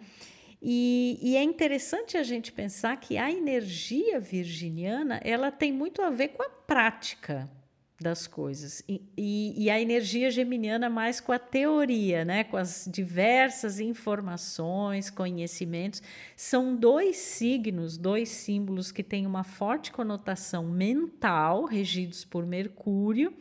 E, 0.62 1.18
e, 1.24 1.36
é 1.36 1.42
interessante 1.42 2.16
a 2.18 2.24
gente 2.24 2.52
pensar 2.52 2.96
que 2.98 3.18
a 3.18 3.32
energia 3.32 4.20
virginiana 4.20 5.20
ela 5.24 5.52
tem 5.52 5.72
muito 5.72 6.04
a 6.04 6.12
ver 6.12 6.28
com 6.30 6.44
a 6.44 6.50
prática, 6.50 7.50
das 8.01 8.27
coisas. 8.27 8.84
E, 8.88 9.01
e, 9.17 9.65
e, 9.65 9.70
a 9.70 9.79
energia 9.79 10.29
geminiana 10.29 10.89
mais 10.89 11.22
com 11.22 11.31
a 11.31 11.39
teoria, 11.39 12.25
né? 12.25 12.43
com 12.43 12.58
as 12.58 12.89
diversas 12.91 13.79
informações, 13.79 15.10
conhecimentos. 15.10 16.01
São 16.36 16.75
dois 16.75 17.17
signos, 17.17 17.98
dois 17.98 18.29
símbolos 18.29 18.91
que 18.91 19.03
têm 19.03 19.25
uma 19.25 19.43
forte 19.43 19.91
conotação 19.91 20.65
mental, 20.65 21.65
regidos 21.65 22.25
por 22.25 22.46
Mercúrio, 22.46 23.34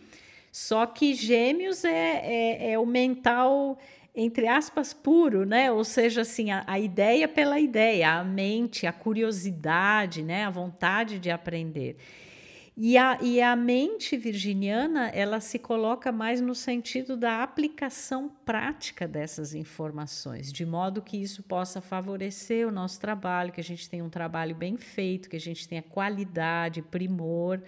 só 0.53 0.85
que 0.85 1.15
Gêmeos 1.15 1.85
é, 1.85 2.21
é, 2.23 2.73
é 2.73 2.79
o 2.79 2.85
mental 2.85 3.79
entre 4.15 4.49
aspas, 4.49 4.93
puro, 4.93 5.47
né? 5.47 5.71
Ou 5.71 5.85
seja, 5.85 6.23
assim, 6.23 6.51
a, 6.51 6.65
a, 6.67 6.79
ideia 6.81 7.29
pela 7.29 7.61
ideia, 7.61 8.19
a 8.19 8.25
mente, 8.25 8.87
a 8.87 8.93
curiosidade, 8.93 10.23
né? 10.23 10.45
A 10.45 10.51
vontade 10.51 11.19
de 11.21 11.31
aprender. 11.31 11.97
E 12.83 12.97
a, 12.97 13.19
e 13.21 13.43
a 13.43 13.55
mente 13.55 14.17
virginiana, 14.17 15.09
ela 15.09 15.39
se 15.39 15.59
coloca 15.59 16.11
mais 16.11 16.41
no 16.41 16.55
sentido 16.55 17.15
da 17.15 17.43
aplicação 17.43 18.31
prática 18.43 19.07
dessas 19.07 19.53
informações, 19.53 20.51
de 20.51 20.65
modo 20.65 21.03
que 21.03 21.19
isso 21.19 21.43
possa 21.43 21.83
favorecer 21.83 22.67
o 22.67 22.71
nosso 22.71 22.99
trabalho, 22.99 23.53
que 23.53 23.61
a 23.61 23.65
gente 23.65 23.87
tenha 23.87 24.03
um 24.03 24.09
trabalho 24.09 24.55
bem 24.55 24.79
feito, 24.79 25.29
que 25.29 25.37
a 25.37 25.41
gente 25.41 25.69
tenha 25.69 25.83
qualidade, 25.83 26.81
primor 26.81 27.61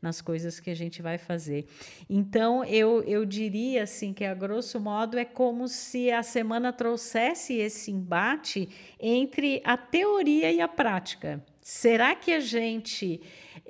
nas 0.00 0.20
coisas 0.20 0.60
que 0.60 0.70
a 0.70 0.76
gente 0.76 1.02
vai 1.02 1.18
fazer. 1.18 1.66
Então, 2.08 2.64
eu, 2.64 3.02
eu 3.02 3.24
diria 3.24 3.82
assim 3.82 4.12
que, 4.12 4.24
a 4.24 4.34
grosso 4.34 4.78
modo, 4.78 5.18
é 5.18 5.24
como 5.24 5.66
se 5.66 6.12
a 6.12 6.22
semana 6.22 6.72
trouxesse 6.72 7.54
esse 7.54 7.90
embate 7.90 8.68
entre 9.00 9.60
a 9.64 9.76
teoria 9.76 10.52
e 10.52 10.60
a 10.60 10.68
prática. 10.68 11.44
Será 11.60 12.14
que 12.14 12.32
a 12.32 12.40
gente 12.40 13.20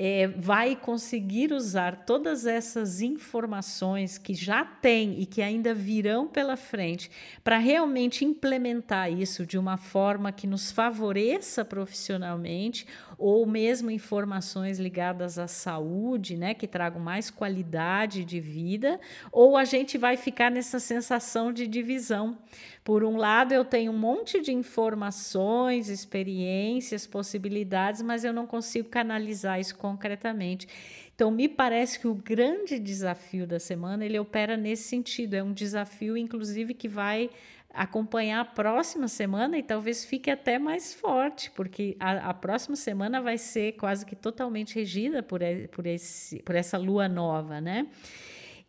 é, 0.03 0.27
vai 0.29 0.75
conseguir 0.75 1.53
usar 1.53 2.07
todas 2.07 2.47
essas 2.47 3.03
informações 3.03 4.17
que 4.17 4.33
já 4.33 4.65
tem 4.65 5.21
e 5.21 5.27
que 5.27 5.43
ainda 5.43 5.75
virão 5.75 6.27
pela 6.27 6.57
frente 6.57 7.11
para 7.45 7.59
realmente 7.59 8.25
implementar 8.25 9.13
isso 9.13 9.45
de 9.45 9.59
uma 9.59 9.77
forma 9.77 10.33
que 10.33 10.47
nos 10.47 10.73
favoreça 10.73 11.67
profissionalmente 11.67 12.87
ou 13.21 13.45
mesmo 13.45 13.91
informações 13.91 14.79
ligadas 14.79 15.39
à 15.39 15.47
saúde, 15.47 16.39
né, 16.39 16.55
que 16.55 16.67
tragam 16.67 17.01
mais 17.01 17.31
qualidade 17.31 18.25
de 18.25 18.41
vida, 18.41 18.99
ou 19.31 19.59
a 19.59 19.65
gente 19.65 19.99
vai 19.99 20.17
ficar 20.17 20.51
nessa 20.51 20.81
sensação 20.81 21.53
de 21.53 21.67
divisão. 21.67 22.39
Por 22.83 23.05
um 23.05 23.19
lado, 23.19 23.53
eu 23.53 23.63
tenho 23.63 23.93
um 23.93 23.99
monte 23.99 24.41
de 24.41 24.53
informações, 24.53 25.91
experiências, 25.91 27.07
possibilidades, 27.07 28.01
mas 28.01 28.25
eu 28.25 28.33
não 28.33 28.47
consigo 28.47 28.89
canalizar 28.89 29.61
isso 29.61 29.77
concretamente. 29.77 30.67
Então, 31.15 31.31
me 31.31 31.47
parece 31.47 32.01
que 32.01 32.09
o 32.09 32.15
grande 32.15 32.79
desafio 32.79 33.47
da 33.47 33.61
semana 33.61 34.07
ele 34.07 34.19
opera 34.19 34.57
nesse 34.57 34.85
sentido. 34.85 35.35
É 35.35 35.43
um 35.43 35.53
desafio, 35.53 36.17
inclusive, 36.17 36.73
que 36.73 36.89
vai 36.89 37.29
acompanhar 37.73 38.41
a 38.41 38.45
próxima 38.45 39.09
semana 39.09 39.57
e 39.57 39.63
talvez 39.63 40.05
fique 40.05 40.31
até 40.31 40.59
mais 40.59 40.93
forte, 40.93 41.51
porque 41.53 41.97
a, 42.01 42.31
a 42.31 42.35
próxima 42.35 42.77
semana 42.77 43.21
vai 43.23 43.39
ser 43.39 43.73
quase 43.73 44.05
que 44.05 44.17
totalmente 44.17 44.75
regida 44.75 45.23
por, 45.23 45.41
por, 45.71 45.87
esse, 45.87 46.43
por 46.43 46.55
essa 46.55 46.77
lua 46.77 47.09
nova, 47.09 47.61
né? 47.61 47.87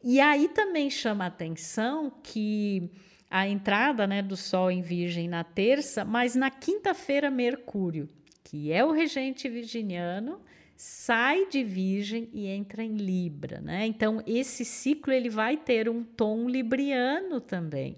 E 0.03 0.19
aí 0.19 0.47
também 0.49 0.89
chama 0.89 1.25
a 1.25 1.27
atenção 1.27 2.11
que 2.23 2.89
a 3.29 3.47
entrada 3.47 4.05
né, 4.05 4.21
do 4.21 4.35
Sol 4.35 4.69
em 4.69 4.81
Virgem 4.81 5.27
na 5.27 5.43
terça, 5.43 6.03
mas 6.03 6.35
na 6.35 6.49
quinta-feira, 6.49 7.31
Mercúrio, 7.31 8.09
que 8.43 8.71
é 8.71 8.83
o 8.83 8.91
regente 8.91 9.47
virginiano, 9.47 10.41
sai 10.75 11.47
de 11.47 11.63
Virgem 11.63 12.27
e 12.33 12.47
entra 12.47 12.83
em 12.83 12.95
Libra, 12.95 13.61
né? 13.61 13.85
Então 13.85 14.21
esse 14.25 14.65
ciclo 14.65 15.13
ele 15.13 15.29
vai 15.29 15.55
ter 15.55 15.87
um 15.87 16.03
tom 16.03 16.49
libriano 16.49 17.39
também. 17.39 17.95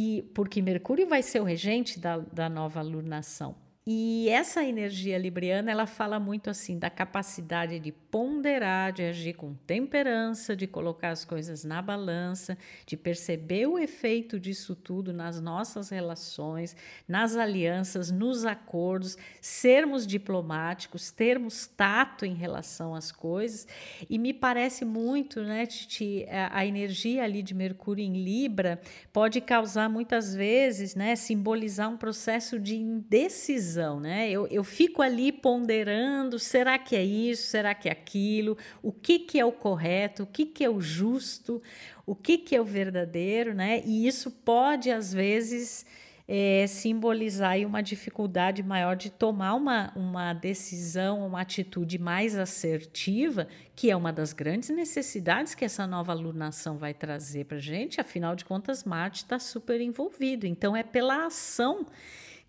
E 0.00 0.22
porque 0.32 0.62
Mercúrio 0.62 1.08
vai 1.08 1.24
ser 1.24 1.40
o 1.40 1.44
regente 1.44 1.98
da, 1.98 2.18
da 2.18 2.48
nova 2.48 2.80
lunação. 2.80 3.56
E 3.84 4.28
essa 4.28 4.62
energia 4.62 5.18
libriana, 5.18 5.72
ela 5.72 5.88
fala 5.88 6.20
muito 6.20 6.48
assim 6.48 6.78
da 6.78 6.88
capacidade 6.88 7.80
de 7.80 7.90
ponderar, 8.10 8.92
de 8.92 9.02
agir 9.02 9.34
com 9.34 9.54
temperança, 9.66 10.56
de 10.56 10.66
colocar 10.66 11.10
as 11.10 11.24
coisas 11.24 11.64
na 11.64 11.82
balança, 11.82 12.56
de 12.86 12.96
perceber 12.96 13.66
o 13.66 13.78
efeito 13.78 14.38
disso 14.38 14.74
tudo 14.74 15.12
nas 15.12 15.40
nossas 15.40 15.90
relações, 15.90 16.76
nas 17.06 17.36
alianças, 17.36 18.10
nos 18.10 18.44
acordos, 18.44 19.16
sermos 19.40 20.06
diplomáticos, 20.06 21.10
termos 21.10 21.66
tato 21.66 22.24
em 22.24 22.34
relação 22.34 22.94
às 22.94 23.12
coisas. 23.12 23.66
E 24.08 24.18
me 24.18 24.32
parece 24.32 24.84
muito, 24.84 25.42
né, 25.42 25.66
Titi, 25.66 26.26
a, 26.28 26.58
a 26.58 26.66
energia 26.66 27.24
ali 27.24 27.42
de 27.42 27.54
Mercúrio 27.54 28.04
em 28.04 28.22
Libra 28.22 28.80
pode 29.12 29.40
causar 29.40 29.88
muitas 29.88 30.34
vezes, 30.34 30.94
né, 30.94 31.14
simbolizar 31.16 31.90
um 31.90 31.96
processo 31.96 32.58
de 32.58 32.76
indecisão 32.76 33.78
né? 34.00 34.30
Eu, 34.30 34.46
eu 34.48 34.64
fico 34.64 35.02
ali 35.02 35.32
ponderando: 35.32 36.38
será 36.38 36.78
que 36.78 36.96
é 36.96 37.04
isso? 37.04 37.48
Será 37.48 37.74
que 37.74 37.88
é 37.88 37.94
aquilo? 37.98 38.56
O 38.82 38.92
que, 38.92 39.18
que 39.18 39.38
é 39.38 39.44
o 39.44 39.52
correto? 39.52 40.22
O 40.22 40.26
que, 40.26 40.46
que 40.46 40.64
é 40.64 40.70
o 40.70 40.80
justo? 40.80 41.62
O 42.06 42.14
que, 42.14 42.38
que 42.38 42.56
é 42.56 42.60
o 42.60 42.64
verdadeiro, 42.64 43.54
né? 43.54 43.82
E 43.84 44.06
isso 44.06 44.30
pode, 44.30 44.90
às 44.90 45.12
vezes, 45.12 45.84
é, 46.28 46.66
simbolizar 46.66 47.58
uma 47.60 47.82
dificuldade 47.82 48.62
maior 48.62 48.94
de 48.94 49.08
tomar 49.08 49.54
uma, 49.54 49.90
uma 49.96 50.34
decisão, 50.34 51.26
uma 51.26 51.40
atitude 51.40 51.98
mais 51.98 52.36
assertiva, 52.36 53.48
que 53.74 53.90
é 53.90 53.96
uma 53.96 54.12
das 54.12 54.34
grandes 54.34 54.68
necessidades 54.68 55.54
que 55.54 55.64
essa 55.64 55.86
nova 55.86 56.12
alunação 56.12 56.76
vai 56.76 56.92
trazer 56.92 57.46
para 57.46 57.56
a 57.56 57.60
gente. 57.60 57.98
Afinal 57.98 58.36
de 58.36 58.44
contas, 58.44 58.84
Marte 58.84 59.22
está 59.22 59.38
super 59.38 59.80
envolvido. 59.80 60.46
Então, 60.46 60.76
é 60.76 60.82
pela 60.82 61.24
ação 61.24 61.86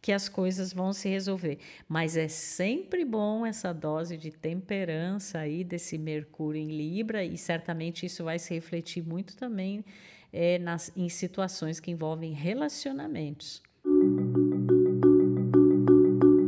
que 0.01 0.12
as 0.12 0.29
coisas 0.29 0.72
vão 0.72 0.94
se 0.94 1.10
resolver. 1.10 1.60
Mas 1.88 2.15
é 2.15 2.27
sempre 2.27 3.03
bom 3.03 3.46
essa 3.46 3.74
dose 3.74 4.18
de 4.18 4.32
temperança 4.32 5.39
aí 5.39 5.63
desse 5.63 5.98
Mercúrio 5.98 6.62
em 6.62 6.70
Libra, 6.70 7.24
e 7.24 7.38
certamente 7.38 8.06
isso 8.06 8.24
vai 8.24 8.39
se 8.39 8.53
refletir 8.53 9.03
muito 9.03 9.36
também 9.36 9.84
é, 10.32 10.58
nas, 10.60 10.91
em 10.96 11.10
situações 11.10 11.79
que 11.79 11.91
envolvem 11.91 12.34
relacionamentos. 12.34 13.62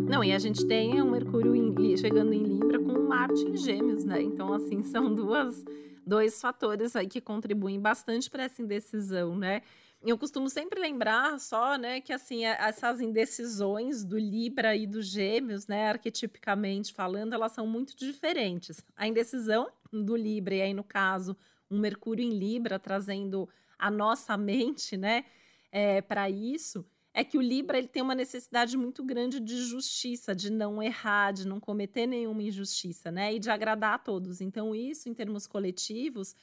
Não, 0.09 0.23
e 0.23 0.31
a 0.33 0.39
gente 0.39 0.65
tem 0.65 1.01
um 1.01 1.11
Mercúrio 1.11 1.55
em, 1.55 1.97
chegando 1.97 2.33
em 2.33 2.43
Libra 2.43 2.79
com 2.79 2.99
Marte 3.07 3.41
em 3.41 3.57
Gêmeos, 3.57 4.05
né? 4.05 4.21
Então, 4.21 4.53
assim, 4.53 4.83
são 4.83 5.13
duas, 5.13 5.65
dois 6.05 6.39
fatores 6.39 6.95
aí 6.95 7.07
que 7.07 7.19
contribuem 7.19 7.79
bastante 7.79 8.29
para 8.29 8.43
essa 8.43 8.61
indecisão, 8.61 9.35
né? 9.35 9.61
Eu 10.03 10.17
costumo 10.17 10.49
sempre 10.49 10.79
lembrar 10.79 11.39
só, 11.39 11.77
né, 11.77 12.01
que 12.01 12.11
assim, 12.11 12.43
essas 12.43 12.99
indecisões 12.99 14.03
do 14.03 14.17
Libra 14.17 14.75
e 14.75 14.87
do 14.87 14.99
Gêmeos, 14.99 15.67
né, 15.67 15.89
arquetipicamente 15.89 16.91
falando, 16.91 17.33
elas 17.33 17.51
são 17.51 17.67
muito 17.67 17.95
diferentes. 17.95 18.83
A 18.95 19.07
indecisão 19.07 19.71
do 19.93 20.15
Libra, 20.15 20.55
e 20.55 20.61
aí 20.63 20.73
no 20.73 20.83
caso, 20.83 21.37
um 21.69 21.79
Mercúrio 21.79 22.25
em 22.25 22.31
Libra 22.31 22.79
trazendo 22.79 23.47
a 23.77 23.91
nossa 23.91 24.35
mente, 24.35 24.97
né, 24.97 25.23
é, 25.71 26.01
para 26.01 26.27
isso, 26.31 26.83
é 27.13 27.23
que 27.23 27.37
o 27.37 27.41
Libra 27.41 27.77
ele 27.77 27.87
tem 27.87 28.01
uma 28.01 28.15
necessidade 28.15 28.75
muito 28.75 29.03
grande 29.03 29.39
de 29.39 29.57
justiça, 29.65 30.33
de 30.33 30.49
não 30.49 30.81
errar, 30.81 31.31
de 31.31 31.45
não 31.45 31.59
cometer 31.59 32.07
nenhuma 32.07 32.41
injustiça, 32.41 33.11
né, 33.11 33.35
e 33.35 33.39
de 33.39 33.51
agradar 33.51 33.93
a 33.93 33.99
todos. 33.99 34.41
Então, 34.41 34.73
isso, 34.73 35.09
em 35.09 35.13
termos 35.13 35.45
coletivos, 35.45 36.35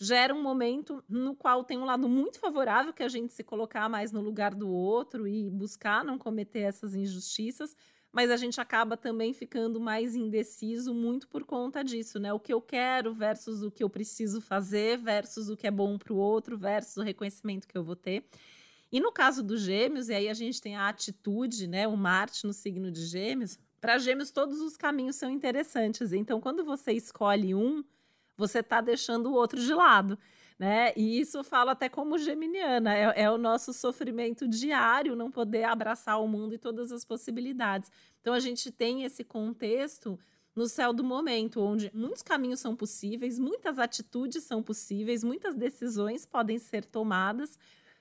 gera 0.00 0.34
um 0.34 0.42
momento 0.42 1.04
no 1.06 1.36
qual 1.36 1.62
tem 1.62 1.76
um 1.76 1.84
lado 1.84 2.08
muito 2.08 2.40
favorável, 2.40 2.92
que 2.92 3.02
a 3.02 3.08
gente 3.08 3.34
se 3.34 3.44
colocar 3.44 3.86
mais 3.86 4.10
no 4.10 4.22
lugar 4.22 4.54
do 4.54 4.66
outro 4.66 5.28
e 5.28 5.50
buscar 5.50 6.02
não 6.02 6.16
cometer 6.16 6.60
essas 6.60 6.94
injustiças, 6.94 7.76
mas 8.10 8.30
a 8.30 8.36
gente 8.38 8.58
acaba 8.58 8.96
também 8.96 9.34
ficando 9.34 9.78
mais 9.78 10.16
indeciso 10.16 10.94
muito 10.94 11.28
por 11.28 11.44
conta 11.44 11.84
disso, 11.84 12.18
né? 12.18 12.32
O 12.32 12.40
que 12.40 12.52
eu 12.52 12.62
quero 12.62 13.12
versus 13.12 13.62
o 13.62 13.70
que 13.70 13.84
eu 13.84 13.90
preciso 13.90 14.40
fazer, 14.40 14.96
versus 14.98 15.50
o 15.50 15.56
que 15.56 15.66
é 15.66 15.70
bom 15.70 15.98
para 15.98 16.14
o 16.14 16.16
outro, 16.16 16.56
versus 16.56 16.96
o 16.96 17.02
reconhecimento 17.02 17.68
que 17.68 17.76
eu 17.76 17.84
vou 17.84 17.94
ter. 17.94 18.24
E 18.90 18.98
no 18.98 19.12
caso 19.12 19.42
dos 19.42 19.60
gêmeos, 19.60 20.08
e 20.08 20.14
aí 20.14 20.28
a 20.28 20.34
gente 20.34 20.62
tem 20.62 20.76
a 20.76 20.88
atitude, 20.88 21.68
né? 21.68 21.86
O 21.86 21.96
Marte 21.96 22.46
no 22.46 22.54
signo 22.54 22.90
de 22.90 23.04
gêmeos. 23.04 23.58
Para 23.80 23.98
gêmeos, 23.98 24.30
todos 24.30 24.60
os 24.60 24.76
caminhos 24.76 25.16
são 25.16 25.30
interessantes. 25.30 26.12
Então, 26.12 26.40
quando 26.40 26.64
você 26.64 26.92
escolhe 26.92 27.54
um, 27.54 27.84
você 28.40 28.60
está 28.60 28.80
deixando 28.80 29.26
o 29.26 29.34
outro 29.34 29.60
de 29.60 29.72
lado. 29.72 30.18
Né? 30.58 30.92
E 30.96 31.18
isso 31.18 31.42
fala 31.42 31.72
até 31.72 31.88
como 31.88 32.18
geminiana, 32.18 32.94
é, 32.94 33.22
é, 33.22 33.30
o 33.30 33.38
nosso 33.38 33.72
sofrimento 33.72 34.46
diário 34.46 35.16
não 35.16 35.30
poder 35.30 35.64
abraçar 35.64 36.20
o 36.20 36.28
mundo 36.28 36.54
e 36.54 36.58
todas 36.58 36.92
as 36.92 37.02
possibilidades. 37.02 37.90
Então 38.20 38.34
a 38.34 38.40
gente 38.40 38.70
tem 38.70 39.04
esse 39.04 39.24
contexto 39.24 40.18
no 40.54 40.68
céu 40.68 40.92
do 40.92 41.02
momento, 41.02 41.62
onde 41.62 41.90
muitos 41.94 42.22
caminhos 42.22 42.60
são 42.60 42.76
possíveis, 42.76 43.38
muitas 43.38 43.78
atitudes 43.78 44.44
são 44.44 44.62
possíveis, 44.62 45.24
muitas 45.24 45.56
decisões 45.56 46.26
podem 46.26 46.58
ser 46.58 46.84
tomadas, 46.84 47.58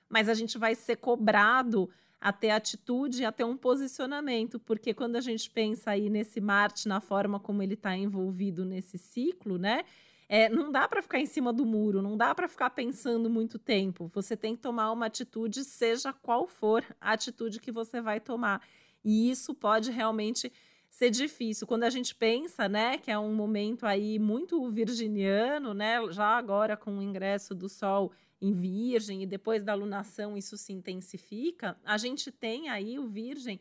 mas 0.09 0.27
a 0.27 0.33
gente 0.33 0.57
vai 0.57 0.75
ser 0.75 0.97
cobrado 0.97 1.89
a 2.19 2.33
ter 2.33 2.49
atitude, 2.49 3.23
a 3.23 3.31
ter 3.31 3.45
um 3.45 3.55
posicionamento, 3.55 4.59
porque 4.59 4.93
quando 4.93 5.15
a 5.15 5.21
gente 5.21 5.49
pensa 5.49 5.91
aí 5.91 6.09
nesse 6.09 6.41
Marte, 6.41 6.89
na 6.89 6.99
forma 6.99 7.39
como 7.39 7.63
ele 7.63 7.75
está 7.75 7.95
envolvido 7.95 8.65
nesse 8.65 8.97
ciclo, 8.97 9.57
né? 9.57 9.85
É, 10.31 10.47
não 10.47 10.71
dá 10.71 10.87
para 10.87 11.01
ficar 11.01 11.19
em 11.19 11.25
cima 11.25 11.51
do 11.51 11.65
muro, 11.65 12.03
não 12.03 12.15
dá 12.15 12.35
para 12.35 12.47
ficar 12.47 12.69
pensando 12.69 13.27
muito 13.31 13.57
tempo. 13.57 14.11
Você 14.13 14.37
tem 14.37 14.55
que 14.55 14.61
tomar 14.61 14.91
uma 14.91 15.07
atitude, 15.07 15.65
seja 15.65 16.13
qual 16.13 16.47
for 16.47 16.85
a 17.01 17.13
atitude 17.13 17.59
que 17.59 17.71
você 17.71 17.99
vai 17.99 18.19
tomar. 18.19 18.61
E 19.03 19.31
isso 19.31 19.55
pode 19.55 19.89
realmente 19.89 20.53
ser 20.87 21.09
difícil. 21.09 21.65
Quando 21.65 21.83
a 21.83 21.89
gente 21.89 22.13
pensa, 22.13 22.69
né, 22.69 22.99
que 22.99 23.09
é 23.09 23.17
um 23.17 23.33
momento 23.33 23.87
aí 23.87 24.19
muito 24.19 24.69
virginiano, 24.69 25.73
né, 25.73 25.95
já 26.11 26.37
agora 26.37 26.77
com 26.77 26.95
o 26.97 27.01
ingresso 27.01 27.55
do 27.55 27.67
Sol 27.67 28.11
em 28.39 28.53
Virgem 28.53 29.23
e 29.23 29.25
depois 29.25 29.63
da 29.63 29.73
lunação 29.73 30.37
isso 30.37 30.57
se 30.57 30.71
intensifica, 30.71 31.75
a 31.83 31.97
gente 31.97 32.31
tem 32.31 32.69
aí 32.69 32.99
o 32.99 33.07
Virgem, 33.07 33.59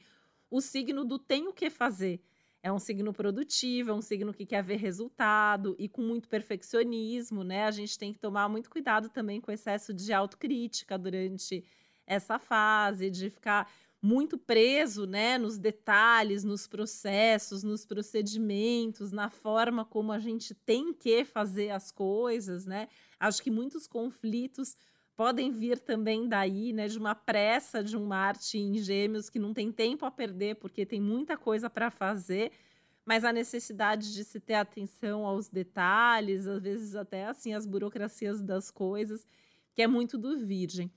o 0.51 0.61
signo 0.61 1.03
do 1.03 1.19
tem 1.19 1.49
o 1.49 1.53
que 1.53 1.71
fazer. 1.71 2.21
É 2.63 2.73
um 2.73 2.79
signo 2.79 3.13
produtivo, 3.13 3.91
é 3.91 3.95
um 3.95 4.03
signo 4.03 4.35
que 4.35 4.45
quer 4.45 4.63
ver 4.65 4.77
resultado 4.77 5.77
e 5.79 5.89
com 5.89 6.03
muito 6.03 6.29
perfeccionismo, 6.29 7.45
né? 7.45 7.65
A 7.65 7.71
gente 7.71 7.99
tem 7.99 8.13
que 8.13 8.19
tomar 8.19 8.49
muito 8.49 8.69
cuidado 8.69 9.09
também 9.09 9.41
com 9.41 9.51
o 9.51 9.55
excesso 9.55 9.95
de 9.95 10.13
autocrítica 10.13 10.99
durante 10.99 11.65
essa 12.07 12.39
fase, 12.39 13.11
de 13.11 13.31
ficar 13.31 13.71
muito 14.01 14.39
preso, 14.39 15.07
né, 15.07 15.37
nos 15.39 15.59
detalhes, 15.59 16.45
nos 16.45 16.69
processos, 16.69 17.65
nos 17.65 17.85
procedimentos, 17.85 19.11
na 19.11 19.29
forma 19.29 19.85
como 19.85 20.13
a 20.13 20.21
gente 20.21 20.55
tem 20.55 20.93
que 20.93 21.25
fazer 21.25 21.71
as 21.71 21.91
coisas, 21.91 22.65
né? 22.65 22.89
Acho 23.19 23.43
que 23.43 23.51
muitos 23.51 23.87
conflitos 23.89 24.77
podem 25.19 25.51
vir 25.51 25.81
também 25.81 26.29
daí, 26.29 26.73
né, 26.73 26.87
de 26.87 26.97
uma 26.97 27.13
pressa 27.13 27.83
de 27.83 27.97
um 27.97 28.07
Marte 28.07 28.57
em 28.57 28.79
Gêmeos 28.79 29.29
que 29.29 29.41
não 29.41 29.53
tem 29.53 29.73
tempo 29.73 30.07
a 30.07 30.13
perder 30.13 30.55
porque 30.55 30.87
tem 30.87 31.01
muita 31.01 31.37
coisa 31.37 31.69
para 31.69 31.91
fazer, 31.91 32.53
mas 33.05 33.25
a 33.25 33.33
necessidade 33.33 34.15
de 34.15 34.23
se 34.23 34.39
ter 34.39 34.55
atenção 34.55 35.27
aos 35.27 35.49
detalhes, 35.49 36.47
às 36.47 36.63
vezes 36.63 36.95
até 36.95 37.27
assim 37.27 37.53
as 37.53 37.67
burocracias 37.67 38.41
das 38.41 38.71
coisas, 38.71 39.27
que 39.75 39.83
é 39.83 39.89
muito 39.89 40.17
do 40.17 40.39
Virgem. 40.39 40.89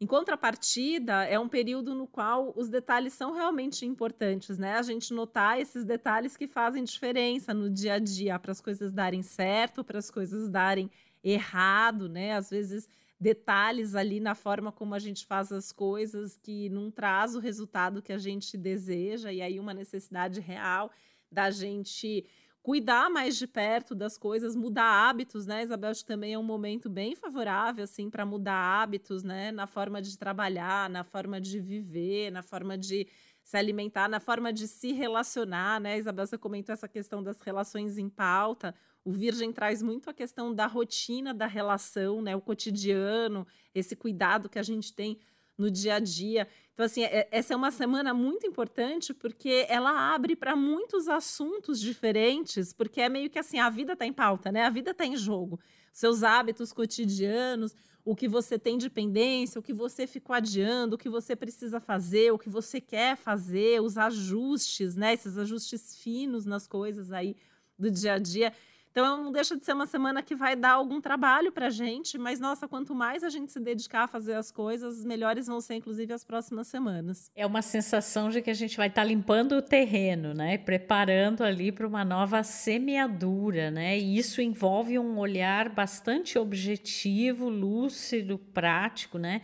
Em 0.00 0.06
contrapartida, 0.08 1.22
é 1.26 1.38
um 1.38 1.48
período 1.48 1.94
no 1.94 2.08
qual 2.08 2.52
os 2.56 2.68
detalhes 2.68 3.12
são 3.12 3.32
realmente 3.32 3.86
importantes, 3.86 4.58
né? 4.58 4.74
A 4.74 4.82
gente 4.82 5.14
notar 5.14 5.60
esses 5.60 5.84
detalhes 5.84 6.36
que 6.36 6.48
fazem 6.48 6.82
diferença 6.82 7.54
no 7.54 7.70
dia 7.70 7.94
a 7.94 7.98
dia, 8.00 8.40
para 8.40 8.50
as 8.50 8.60
coisas 8.60 8.92
darem 8.92 9.22
certo, 9.22 9.84
para 9.84 10.00
as 10.00 10.10
coisas 10.10 10.48
darem 10.48 10.90
errado, 11.22 12.08
né? 12.08 12.32
Às 12.32 12.50
vezes 12.50 12.88
detalhes 13.20 13.94
ali 13.94 14.20
na 14.20 14.34
forma 14.34 14.70
como 14.70 14.94
a 14.94 14.98
gente 14.98 15.26
faz 15.26 15.50
as 15.50 15.72
coisas 15.72 16.36
que 16.36 16.68
não 16.68 16.90
traz 16.90 17.34
o 17.34 17.40
resultado 17.40 18.02
que 18.02 18.12
a 18.12 18.18
gente 18.18 18.56
deseja, 18.56 19.32
e 19.32 19.42
aí 19.42 19.58
uma 19.58 19.74
necessidade 19.74 20.40
real 20.40 20.90
da 21.30 21.50
gente 21.50 22.24
cuidar 22.62 23.08
mais 23.08 23.36
de 23.36 23.46
perto 23.46 23.94
das 23.94 24.18
coisas, 24.18 24.54
mudar 24.54 25.08
hábitos, 25.08 25.46
né, 25.46 25.62
Isabel? 25.62 25.90
Acho 25.90 26.02
que 26.02 26.08
também 26.08 26.34
é 26.34 26.38
um 26.38 26.42
momento 26.42 26.90
bem 26.90 27.16
favorável, 27.16 27.82
assim, 27.84 28.10
para 28.10 28.26
mudar 28.26 28.54
hábitos, 28.82 29.22
né, 29.22 29.50
na 29.50 29.66
forma 29.66 30.02
de 30.02 30.16
trabalhar, 30.18 30.90
na 30.90 31.02
forma 31.02 31.40
de 31.40 31.60
viver, 31.60 32.30
na 32.30 32.42
forma 32.42 32.76
de 32.76 33.06
se 33.48 33.56
alimentar, 33.56 34.10
na 34.10 34.20
forma 34.20 34.52
de 34.52 34.68
se 34.68 34.92
relacionar, 34.92 35.80
né? 35.80 35.96
Isabel, 35.96 36.26
você 36.26 36.36
comentou 36.36 36.70
essa 36.70 36.86
questão 36.86 37.22
das 37.22 37.40
relações 37.40 37.96
em 37.96 38.06
pauta. 38.06 38.74
O 39.02 39.10
Virgem 39.10 39.50
traz 39.50 39.80
muito 39.80 40.10
a 40.10 40.12
questão 40.12 40.54
da 40.54 40.66
rotina 40.66 41.32
da 41.32 41.46
relação, 41.46 42.20
né? 42.20 42.36
O 42.36 42.42
cotidiano, 42.42 43.46
esse 43.74 43.96
cuidado 43.96 44.50
que 44.50 44.58
a 44.58 44.62
gente 44.62 44.92
tem 44.92 45.18
no 45.56 45.70
dia 45.70 45.94
a 45.94 45.98
dia. 45.98 46.46
Então, 46.74 46.84
assim, 46.84 47.04
é, 47.04 47.26
essa 47.30 47.54
é 47.54 47.56
uma 47.56 47.70
semana 47.70 48.12
muito 48.12 48.46
importante 48.46 49.14
porque 49.14 49.64
ela 49.70 50.12
abre 50.12 50.36
para 50.36 50.54
muitos 50.54 51.08
assuntos 51.08 51.80
diferentes, 51.80 52.74
porque 52.74 53.00
é 53.00 53.08
meio 53.08 53.30
que 53.30 53.38
assim, 53.38 53.58
a 53.58 53.70
vida 53.70 53.94
está 53.94 54.04
em 54.04 54.12
pauta, 54.12 54.52
né? 54.52 54.64
A 54.64 54.70
vida 54.70 54.90
está 54.90 55.06
em 55.06 55.16
jogo. 55.16 55.58
Seus 55.90 56.22
hábitos 56.22 56.70
cotidianos, 56.70 57.74
o 58.04 58.16
que 58.16 58.28
você 58.28 58.58
tem 58.58 58.78
de 58.78 58.88
pendência, 58.88 59.58
o 59.58 59.62
que 59.62 59.72
você 59.72 60.06
ficou 60.06 60.34
adiando, 60.34 60.96
o 60.96 60.98
que 60.98 61.08
você 61.08 61.36
precisa 61.36 61.80
fazer, 61.80 62.32
o 62.32 62.38
que 62.38 62.48
você 62.48 62.80
quer 62.80 63.16
fazer, 63.16 63.80
os 63.82 63.98
ajustes, 63.98 64.96
né? 64.96 65.12
Esses 65.14 65.36
ajustes 65.36 65.96
finos 65.96 66.46
nas 66.46 66.66
coisas 66.66 67.12
aí 67.12 67.36
do 67.78 67.90
dia 67.90 68.14
a 68.14 68.18
dia. 68.18 68.52
Então 68.98 69.22
não 69.22 69.30
deixa 69.30 69.56
de 69.56 69.64
ser 69.64 69.74
uma 69.74 69.86
semana 69.86 70.24
que 70.24 70.34
vai 70.34 70.56
dar 70.56 70.72
algum 70.72 71.00
trabalho 71.00 71.52
para 71.52 71.66
a 71.66 71.70
gente, 71.70 72.18
mas 72.18 72.40
nossa, 72.40 72.66
quanto 72.66 72.96
mais 72.96 73.22
a 73.22 73.28
gente 73.28 73.52
se 73.52 73.60
dedicar 73.60 74.02
a 74.02 74.06
fazer 74.08 74.34
as 74.34 74.50
coisas, 74.50 75.04
melhores 75.04 75.46
vão 75.46 75.60
ser, 75.60 75.76
inclusive, 75.76 76.12
as 76.12 76.24
próximas 76.24 76.66
semanas. 76.66 77.30
É 77.36 77.46
uma 77.46 77.62
sensação 77.62 78.28
de 78.28 78.42
que 78.42 78.50
a 78.50 78.54
gente 78.54 78.76
vai 78.76 78.88
estar 78.88 79.02
tá 79.02 79.06
limpando 79.06 79.52
o 79.52 79.62
terreno, 79.62 80.34
né? 80.34 80.58
Preparando 80.58 81.44
ali 81.44 81.70
para 81.70 81.86
uma 81.86 82.04
nova 82.04 82.42
semeadura, 82.42 83.70
né? 83.70 83.96
E 83.96 84.18
isso 84.18 84.42
envolve 84.42 84.98
um 84.98 85.16
olhar 85.18 85.68
bastante 85.68 86.36
objetivo, 86.36 87.48
lúcido, 87.48 88.36
prático, 88.36 89.16
né? 89.16 89.42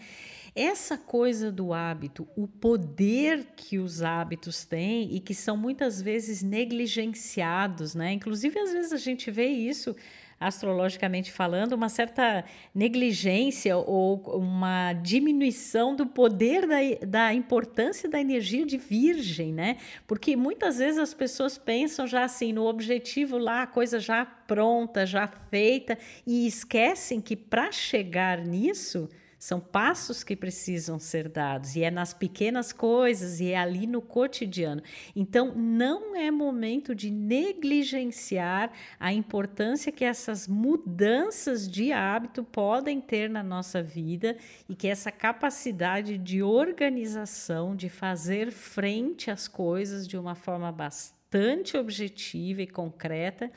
Essa 0.56 0.96
coisa 0.96 1.50
do 1.50 1.72
hábito, 1.72 2.28
o 2.36 2.46
poder 2.46 3.44
que 3.56 3.76
os 3.76 4.02
hábitos 4.02 4.64
têm 4.64 5.12
e 5.12 5.18
que 5.18 5.34
são 5.34 5.56
muitas 5.56 6.00
vezes 6.00 6.44
negligenciados, 6.44 7.92
né? 7.96 8.12
Inclusive, 8.12 8.56
às 8.60 8.72
vezes 8.72 8.92
a 8.92 8.96
gente 8.96 9.32
vê 9.32 9.48
isso 9.48 9.96
astrologicamente 10.38 11.32
falando, 11.32 11.72
uma 11.72 11.88
certa 11.88 12.44
negligência 12.72 13.76
ou 13.76 14.20
uma 14.36 14.92
diminuição 14.92 15.96
do 15.96 16.06
poder 16.06 16.68
da, 16.68 16.76
da 17.04 17.34
importância 17.34 18.08
da 18.08 18.20
energia 18.20 18.64
de 18.64 18.76
virgem, 18.76 19.52
né? 19.52 19.78
Porque 20.06 20.36
muitas 20.36 20.78
vezes 20.78 20.98
as 20.98 21.14
pessoas 21.14 21.58
pensam 21.58 22.06
já 22.06 22.22
assim 22.22 22.52
no 22.52 22.66
objetivo 22.66 23.38
lá, 23.38 23.62
a 23.62 23.66
coisa 23.66 23.98
já 23.98 24.24
pronta, 24.24 25.04
já 25.04 25.26
feita, 25.26 25.98
e 26.24 26.46
esquecem 26.46 27.20
que 27.20 27.34
para 27.34 27.72
chegar 27.72 28.38
nisso 28.38 29.08
São 29.44 29.60
passos 29.60 30.24
que 30.24 30.34
precisam 30.34 30.98
ser 30.98 31.28
dados, 31.28 31.76
e 31.76 31.82
é 31.82 31.90
nas 31.90 32.14
pequenas 32.14 32.72
coisas, 32.72 33.40
e 33.40 33.50
é 33.50 33.58
ali 33.58 33.86
no 33.86 34.00
cotidiano. 34.00 34.82
Então, 35.14 35.54
não 35.54 36.16
é 36.16 36.30
momento 36.30 36.94
de 36.94 37.10
negligenciar 37.10 38.72
a 38.98 39.12
importância 39.12 39.92
que 39.92 40.02
essas 40.02 40.48
mudanças 40.48 41.70
de 41.70 41.92
hábito 41.92 42.42
podem 42.42 43.02
ter 43.02 43.28
na 43.28 43.42
nossa 43.42 43.82
vida 43.82 44.34
e 44.66 44.74
que 44.74 44.88
essa 44.88 45.12
capacidade 45.12 46.16
de 46.16 46.42
organização, 46.42 47.76
de 47.76 47.90
fazer 47.90 48.50
frente 48.50 49.30
às 49.30 49.46
coisas 49.46 50.08
de 50.08 50.16
uma 50.16 50.34
forma 50.34 50.72
bastante 50.72 51.76
objetiva 51.76 52.62
e 52.62 52.66
concreta, 52.66 53.52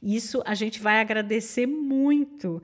isso 0.00 0.40
a 0.46 0.54
gente 0.54 0.78
vai 0.80 1.00
agradecer 1.00 1.66
muito. 1.66 2.62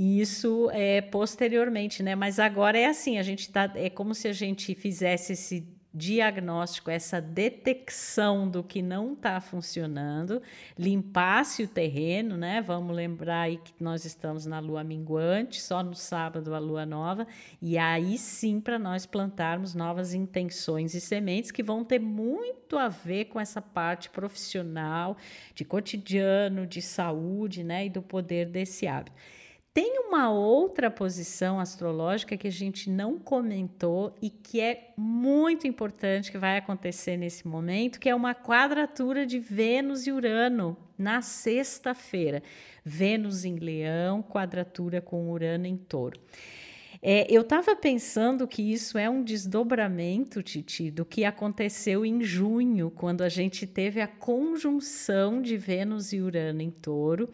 E 0.00 0.20
isso 0.20 0.70
é 0.72 1.00
posteriormente, 1.00 2.04
né? 2.04 2.14
Mas 2.14 2.38
agora 2.38 2.78
é 2.78 2.86
assim, 2.86 3.18
a 3.18 3.22
gente 3.24 3.50
tá. 3.50 3.68
É 3.74 3.90
como 3.90 4.14
se 4.14 4.28
a 4.28 4.32
gente 4.32 4.72
fizesse 4.72 5.32
esse 5.32 5.66
diagnóstico, 5.92 6.88
essa 6.88 7.20
detecção 7.20 8.48
do 8.48 8.62
que 8.62 8.80
não 8.80 9.14
está 9.14 9.40
funcionando, 9.40 10.40
limpasse 10.78 11.64
o 11.64 11.68
terreno, 11.68 12.36
né? 12.36 12.62
Vamos 12.62 12.94
lembrar 12.94 13.40
aí 13.40 13.56
que 13.56 13.72
nós 13.80 14.04
estamos 14.04 14.46
na 14.46 14.60
lua 14.60 14.84
minguante, 14.84 15.60
só 15.60 15.82
no 15.82 15.96
sábado 15.96 16.54
a 16.54 16.60
lua 16.60 16.86
nova, 16.86 17.26
e 17.60 17.76
aí 17.76 18.16
sim 18.18 18.60
para 18.60 18.78
nós 18.78 19.04
plantarmos 19.04 19.74
novas 19.74 20.14
intenções 20.14 20.94
e 20.94 21.00
sementes 21.00 21.50
que 21.50 21.64
vão 21.64 21.84
ter 21.84 21.98
muito 21.98 22.78
a 22.78 22.88
ver 22.88 23.24
com 23.24 23.40
essa 23.40 23.60
parte 23.60 24.10
profissional, 24.10 25.16
de 25.56 25.64
cotidiano, 25.64 26.68
de 26.68 26.80
saúde, 26.80 27.64
né? 27.64 27.86
E 27.86 27.90
do 27.90 28.00
poder 28.00 28.46
desse 28.46 28.86
hábito. 28.86 29.16
Tem 29.78 30.00
uma 30.00 30.28
outra 30.28 30.90
posição 30.90 31.60
astrológica 31.60 32.36
que 32.36 32.48
a 32.48 32.50
gente 32.50 32.90
não 32.90 33.16
comentou 33.16 34.12
e 34.20 34.28
que 34.28 34.60
é 34.60 34.92
muito 34.96 35.68
importante 35.68 36.32
que 36.32 36.36
vai 36.36 36.58
acontecer 36.58 37.16
nesse 37.16 37.46
momento, 37.46 38.00
que 38.00 38.08
é 38.08 38.14
uma 38.14 38.34
quadratura 38.34 39.24
de 39.24 39.38
Vênus 39.38 40.04
e 40.08 40.10
Urano 40.10 40.76
na 40.98 41.22
sexta-feira. 41.22 42.42
Vênus 42.84 43.44
em 43.44 43.54
Leão, 43.54 44.20
quadratura 44.20 45.00
com 45.00 45.30
Urano 45.30 45.66
em 45.66 45.76
Touro. 45.76 46.18
É, 47.00 47.26
eu 47.30 47.42
estava 47.42 47.76
pensando 47.76 48.48
que 48.48 48.60
isso 48.60 48.98
é 48.98 49.08
um 49.08 49.22
desdobramento, 49.22 50.42
Titi, 50.42 50.90
do 50.90 51.04
que 51.04 51.24
aconteceu 51.24 52.04
em 52.04 52.22
junho, 52.24 52.90
quando 52.90 53.22
a 53.22 53.28
gente 53.28 53.64
teve 53.64 54.00
a 54.00 54.08
conjunção 54.08 55.40
de 55.40 55.56
Vênus 55.56 56.12
e 56.12 56.20
Urano 56.20 56.60
em 56.60 56.70
touro, 56.70 57.30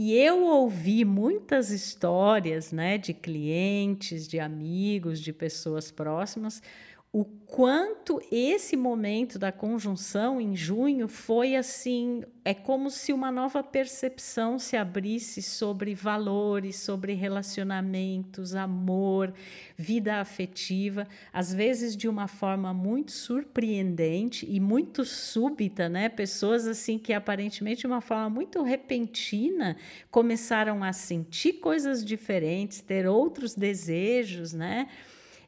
e 0.00 0.14
eu 0.14 0.44
ouvi 0.44 1.04
muitas 1.04 1.70
histórias 1.70 2.70
né, 2.70 2.96
de 2.98 3.12
clientes, 3.12 4.28
de 4.28 4.38
amigos, 4.38 5.20
de 5.20 5.32
pessoas 5.32 5.90
próximas, 5.90 6.62
o 7.10 7.24
quanto 7.24 8.20
esse 8.30 8.76
momento 8.76 9.38
da 9.38 9.50
conjunção 9.50 10.38
em 10.38 10.54
junho 10.54 11.08
foi 11.08 11.56
assim, 11.56 12.22
é 12.44 12.52
como 12.52 12.90
se 12.90 13.14
uma 13.14 13.32
nova 13.32 13.62
percepção 13.62 14.58
se 14.58 14.76
abrisse 14.76 15.40
sobre 15.40 15.94
valores, 15.94 16.76
sobre 16.76 17.14
relacionamentos, 17.14 18.54
amor, 18.54 19.32
vida 19.74 20.16
afetiva, 20.20 21.08
às 21.32 21.52
vezes 21.52 21.96
de 21.96 22.06
uma 22.06 22.28
forma 22.28 22.74
muito 22.74 23.12
surpreendente 23.12 24.46
e 24.46 24.60
muito 24.60 25.02
súbita, 25.02 25.88
né? 25.88 26.10
Pessoas 26.10 26.66
assim 26.66 26.98
que 26.98 27.14
aparentemente 27.14 27.80
de 27.80 27.86
uma 27.86 28.02
forma 28.02 28.28
muito 28.28 28.62
repentina 28.62 29.78
começaram 30.10 30.84
a 30.84 30.92
sentir 30.92 31.54
coisas 31.54 32.04
diferentes, 32.04 32.82
ter 32.82 33.06
outros 33.06 33.54
desejos, 33.54 34.52
né? 34.52 34.88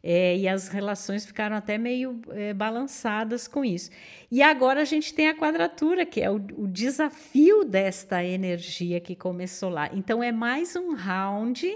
É, 0.03 0.37
e 0.37 0.49
as 0.49 0.69
relações 0.69 1.27
ficaram 1.27 1.55
até 1.55 1.77
meio 1.77 2.21
é, 2.31 2.55
balançadas 2.55 3.47
com 3.47 3.63
isso. 3.65 3.91
E 4.31 4.43
agora 4.43 4.81
a 4.81 4.85
gente 4.85 5.13
tem 5.13 5.29
a 5.29 5.35
quadratura, 5.35 6.07
que 6.07 6.21
é 6.23 6.31
o, 6.31 6.37
o, 6.37 6.67
desafio 6.67 7.65
desta 7.65 8.25
energia 8.25 8.99
que 8.99 9.15
começou 9.15 9.69
lá. 9.69 9.91
Então, 9.93 10.23
é 10.23 10.33
mais 10.33 10.75
um 10.75 10.95
round 10.95 11.71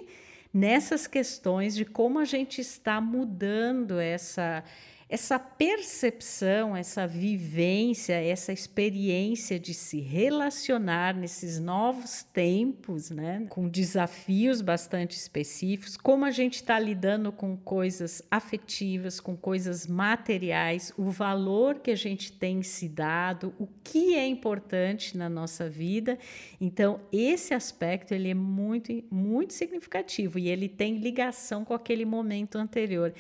nessas 0.52 1.06
questões 1.06 1.74
de 1.74 1.84
como 1.84 2.18
a 2.18 2.24
gente 2.24 2.60
está 2.60 2.98
mudando 3.00 3.98
essa 3.98 4.64
essa 5.08 5.38
percepção, 5.38 6.74
essa 6.74 7.06
vivência, 7.06 8.14
essa 8.14 8.52
experiência 8.52 9.60
de 9.60 9.74
se 9.74 10.00
relacionar 10.00 11.14
nesses 11.14 11.60
novos 11.60 12.22
tempos, 12.22 13.10
né, 13.10 13.46
com 13.50 13.68
desafios 13.68 14.60
bastante 14.60 15.16
específicos, 15.16 15.96
como 15.96 16.24
a 16.24 16.30
gente 16.30 16.54
está 16.54 16.78
lidando 16.78 17.30
com 17.30 17.56
coisas 17.56 18.22
afetivas, 18.30 19.20
com 19.20 19.36
coisas 19.36 19.86
materiais, 19.86 20.92
o 20.96 21.10
valor 21.10 21.80
que 21.80 21.90
a 21.90 21.96
gente 21.96 22.32
tem 22.32 22.62
se 22.62 22.88
dado, 22.88 23.54
o 23.58 23.68
que 23.84 24.14
é 24.14 24.26
importante 24.26 25.16
na 25.16 25.28
nossa 25.28 25.68
vida. 25.68 26.18
Então, 26.60 27.00
esse 27.12 27.52
aspecto 27.52 28.12
ele 28.12 28.30
é 28.30 28.34
muito, 28.34 28.90
muito 29.10 29.52
significativo 29.52 30.38
e 30.38 30.48
ele 30.48 30.68
tem 30.68 30.96
ligação 30.96 31.64
com 31.64 31.74
aquele 31.74 32.04
momento 32.04 32.56
anterior. 32.56 33.12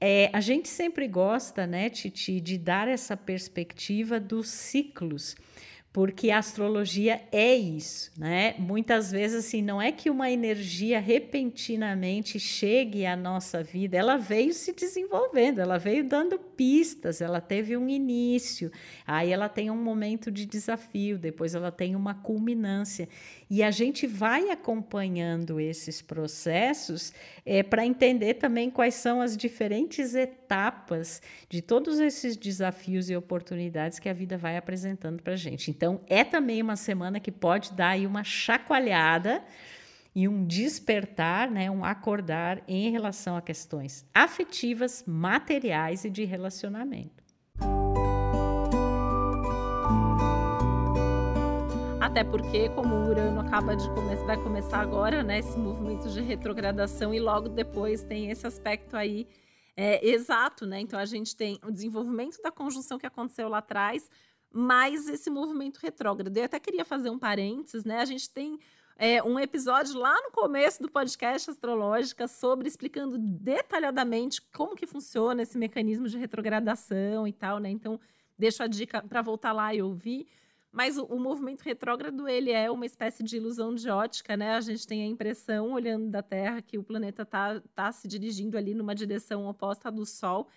É, 0.00 0.28
a 0.32 0.40
gente 0.40 0.68
sempre 0.68 1.08
gosta, 1.08 1.66
né, 1.66 1.88
Titi, 1.88 2.40
de 2.40 2.58
dar 2.58 2.88
essa 2.88 3.16
perspectiva 3.16 4.20
dos 4.20 4.48
ciclos 4.48 5.36
porque 5.94 6.32
a 6.32 6.38
astrologia 6.38 7.22
é 7.30 7.54
isso, 7.54 8.10
né? 8.18 8.56
Muitas 8.58 9.12
vezes 9.12 9.46
assim, 9.46 9.62
não 9.62 9.80
é 9.80 9.92
que 9.92 10.10
uma 10.10 10.28
energia 10.28 10.98
repentinamente 10.98 12.40
chegue 12.40 13.06
à 13.06 13.14
nossa 13.14 13.62
vida, 13.62 13.96
ela 13.96 14.16
veio 14.16 14.52
se 14.52 14.72
desenvolvendo, 14.72 15.60
ela 15.60 15.78
veio 15.78 16.02
dando 16.02 16.36
pistas, 16.36 17.20
ela 17.20 17.40
teve 17.40 17.76
um 17.76 17.88
início, 17.88 18.72
aí 19.06 19.30
ela 19.30 19.48
tem 19.48 19.70
um 19.70 19.80
momento 19.80 20.32
de 20.32 20.44
desafio, 20.44 21.16
depois 21.16 21.54
ela 21.54 21.70
tem 21.70 21.94
uma 21.94 22.12
culminância. 22.12 23.08
E 23.48 23.62
a 23.62 23.70
gente 23.70 24.04
vai 24.04 24.50
acompanhando 24.50 25.60
esses 25.60 26.02
processos 26.02 27.12
é, 27.46 27.62
para 27.62 27.86
entender 27.86 28.34
também 28.34 28.68
quais 28.68 28.94
são 28.94 29.20
as 29.20 29.36
diferentes 29.36 30.16
etapas 30.16 31.22
de 31.48 31.62
todos 31.62 32.00
esses 32.00 32.36
desafios 32.36 33.08
e 33.10 33.14
oportunidades 33.14 34.00
que 34.00 34.08
a 34.08 34.12
vida 34.12 34.36
vai 34.36 34.56
apresentando 34.56 35.22
para 35.22 35.34
a 35.34 35.36
gente. 35.36 35.70
Então, 35.70 35.83
é 36.06 36.24
também 36.24 36.62
uma 36.62 36.76
semana 36.76 37.20
que 37.20 37.32
pode 37.32 37.72
dar 37.72 37.90
aí 37.90 38.06
uma 38.06 38.24
chacoalhada 38.24 39.42
e 40.14 40.28
um 40.28 40.44
despertar, 40.46 41.50
né, 41.50 41.70
um 41.70 41.84
acordar 41.84 42.62
em 42.68 42.90
relação 42.90 43.36
a 43.36 43.42
questões 43.42 44.06
afetivas, 44.14 45.04
materiais 45.06 46.04
e 46.04 46.10
de 46.10 46.24
relacionamento. 46.24 47.24
Até 52.00 52.22
porque, 52.22 52.68
como 52.68 52.94
o 52.94 53.08
Urano 53.08 53.40
acaba 53.40 53.74
de 53.74 53.88
começar, 53.92 54.24
vai 54.24 54.36
começar 54.36 54.78
agora, 54.78 55.22
né, 55.24 55.40
esse 55.40 55.58
movimento 55.58 56.08
de 56.08 56.20
retrogradação 56.20 57.12
e 57.12 57.18
logo 57.18 57.48
depois 57.48 58.04
tem 58.04 58.30
esse 58.30 58.46
aspecto 58.46 58.96
aí 58.96 59.26
é, 59.76 60.06
exato, 60.06 60.66
né? 60.66 60.80
Então 60.80 60.98
a 60.98 61.04
gente 61.04 61.34
tem 61.34 61.58
o 61.64 61.72
desenvolvimento 61.72 62.40
da 62.42 62.52
conjunção 62.52 62.98
que 62.98 63.06
aconteceu 63.06 63.48
lá 63.48 63.58
atrás, 63.58 64.08
mais 64.54 65.08
esse 65.08 65.28
movimento 65.28 65.78
retrógrado. 65.78 66.36
Eu 66.36 66.44
até 66.44 66.60
queria 66.60 66.84
fazer 66.84 67.10
um 67.10 67.18
parênteses, 67.18 67.84
né? 67.84 67.98
A 67.98 68.04
gente 68.04 68.30
tem 68.30 68.60
é, 68.96 69.20
um 69.20 69.38
episódio 69.38 69.98
lá 69.98 70.14
no 70.22 70.30
começo 70.30 70.80
do 70.80 70.88
podcast 70.88 71.50
Astrológica 71.50 72.28
sobre 72.28 72.68
explicando 72.68 73.18
detalhadamente 73.18 74.40
como 74.54 74.76
que 74.76 74.86
funciona 74.86 75.42
esse 75.42 75.58
mecanismo 75.58 76.06
de 76.06 76.16
retrogradação 76.16 77.26
e 77.26 77.32
tal, 77.32 77.58
né? 77.58 77.68
Então, 77.68 77.98
deixo 78.38 78.62
a 78.62 78.68
dica 78.68 79.02
para 79.02 79.20
voltar 79.20 79.52
lá 79.52 79.74
e 79.74 79.82
ouvir. 79.82 80.28
Mas 80.70 80.96
o, 80.98 81.04
o, 81.04 81.18
movimento 81.18 81.62
retrógrado, 81.62 82.28
ele 82.28 82.50
é 82.50 82.70
uma 82.70 82.86
espécie 82.86 83.22
de 83.24 83.36
ilusão 83.36 83.74
de 83.74 83.88
ótica, 83.90 84.36
né? 84.36 84.54
A 84.54 84.60
gente 84.60 84.86
tem 84.86 85.02
a 85.02 85.06
impressão, 85.06 85.72
olhando 85.72 86.08
da 86.08 86.22
Terra, 86.22 86.62
que 86.62 86.78
o 86.78 86.82
planeta 86.84 87.22
está 87.22 87.60
tá 87.74 87.90
se 87.90 88.06
dirigindo 88.06 88.56
ali 88.56 88.74
numa 88.74 88.94
direção 88.94 89.46
oposta 89.46 89.90
do 89.90 90.06
Sol. 90.06 90.48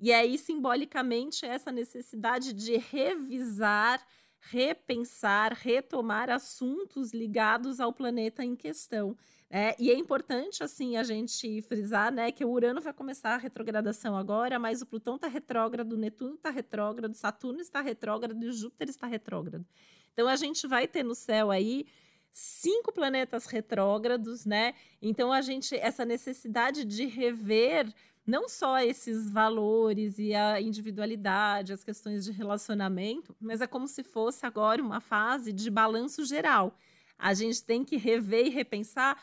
E 0.00 0.12
aí, 0.12 0.38
simbolicamente, 0.38 1.44
essa 1.44 1.72
necessidade 1.72 2.52
de 2.52 2.76
revisar, 2.76 4.00
repensar, 4.38 5.52
retomar 5.52 6.30
assuntos 6.30 7.12
ligados 7.12 7.80
ao 7.80 7.92
planeta 7.92 8.44
em 8.44 8.54
questão. 8.54 9.16
É, 9.50 9.74
e 9.78 9.90
é 9.90 9.94
importante, 9.94 10.62
assim, 10.62 10.96
a 10.96 11.02
gente 11.02 11.62
frisar, 11.62 12.12
né, 12.12 12.30
que 12.30 12.44
o 12.44 12.50
Urano 12.50 12.80
vai 12.80 12.92
começar 12.92 13.30
a 13.34 13.38
retrogradação 13.38 14.14
agora, 14.14 14.58
mas 14.58 14.82
o 14.82 14.86
Plutão 14.86 15.16
está 15.16 15.26
retrógrado, 15.26 15.92
o 15.92 15.96
Netuno 15.96 16.34
está 16.34 16.50
retrógrado, 16.50 17.14
Saturno 17.14 17.60
está 17.60 17.80
retrógrado 17.80 18.44
e 18.44 18.52
Júpiter 18.52 18.90
está 18.90 19.06
retrógrado. 19.06 19.66
Então, 20.12 20.28
a 20.28 20.36
gente 20.36 20.66
vai 20.66 20.86
ter 20.86 21.02
no 21.02 21.14
céu 21.14 21.50
aí 21.50 21.86
cinco 22.30 22.92
planetas 22.92 23.46
retrógrados, 23.46 24.44
né? 24.44 24.74
Então, 25.00 25.32
a 25.32 25.40
gente, 25.40 25.74
essa 25.74 26.04
necessidade 26.04 26.84
de 26.84 27.06
rever 27.06 27.92
não 28.28 28.46
só 28.46 28.78
esses 28.78 29.30
valores 29.30 30.18
e 30.18 30.34
a 30.34 30.60
individualidade, 30.60 31.72
as 31.72 31.82
questões 31.82 32.26
de 32.26 32.30
relacionamento, 32.30 33.34
mas 33.40 33.62
é 33.62 33.66
como 33.66 33.88
se 33.88 34.02
fosse 34.02 34.44
agora 34.44 34.82
uma 34.82 35.00
fase 35.00 35.50
de 35.50 35.70
balanço 35.70 36.26
geral. 36.26 36.76
A 37.18 37.32
gente 37.32 37.64
tem 37.64 37.82
que 37.82 37.96
rever 37.96 38.46
e 38.46 38.50
repensar 38.50 39.18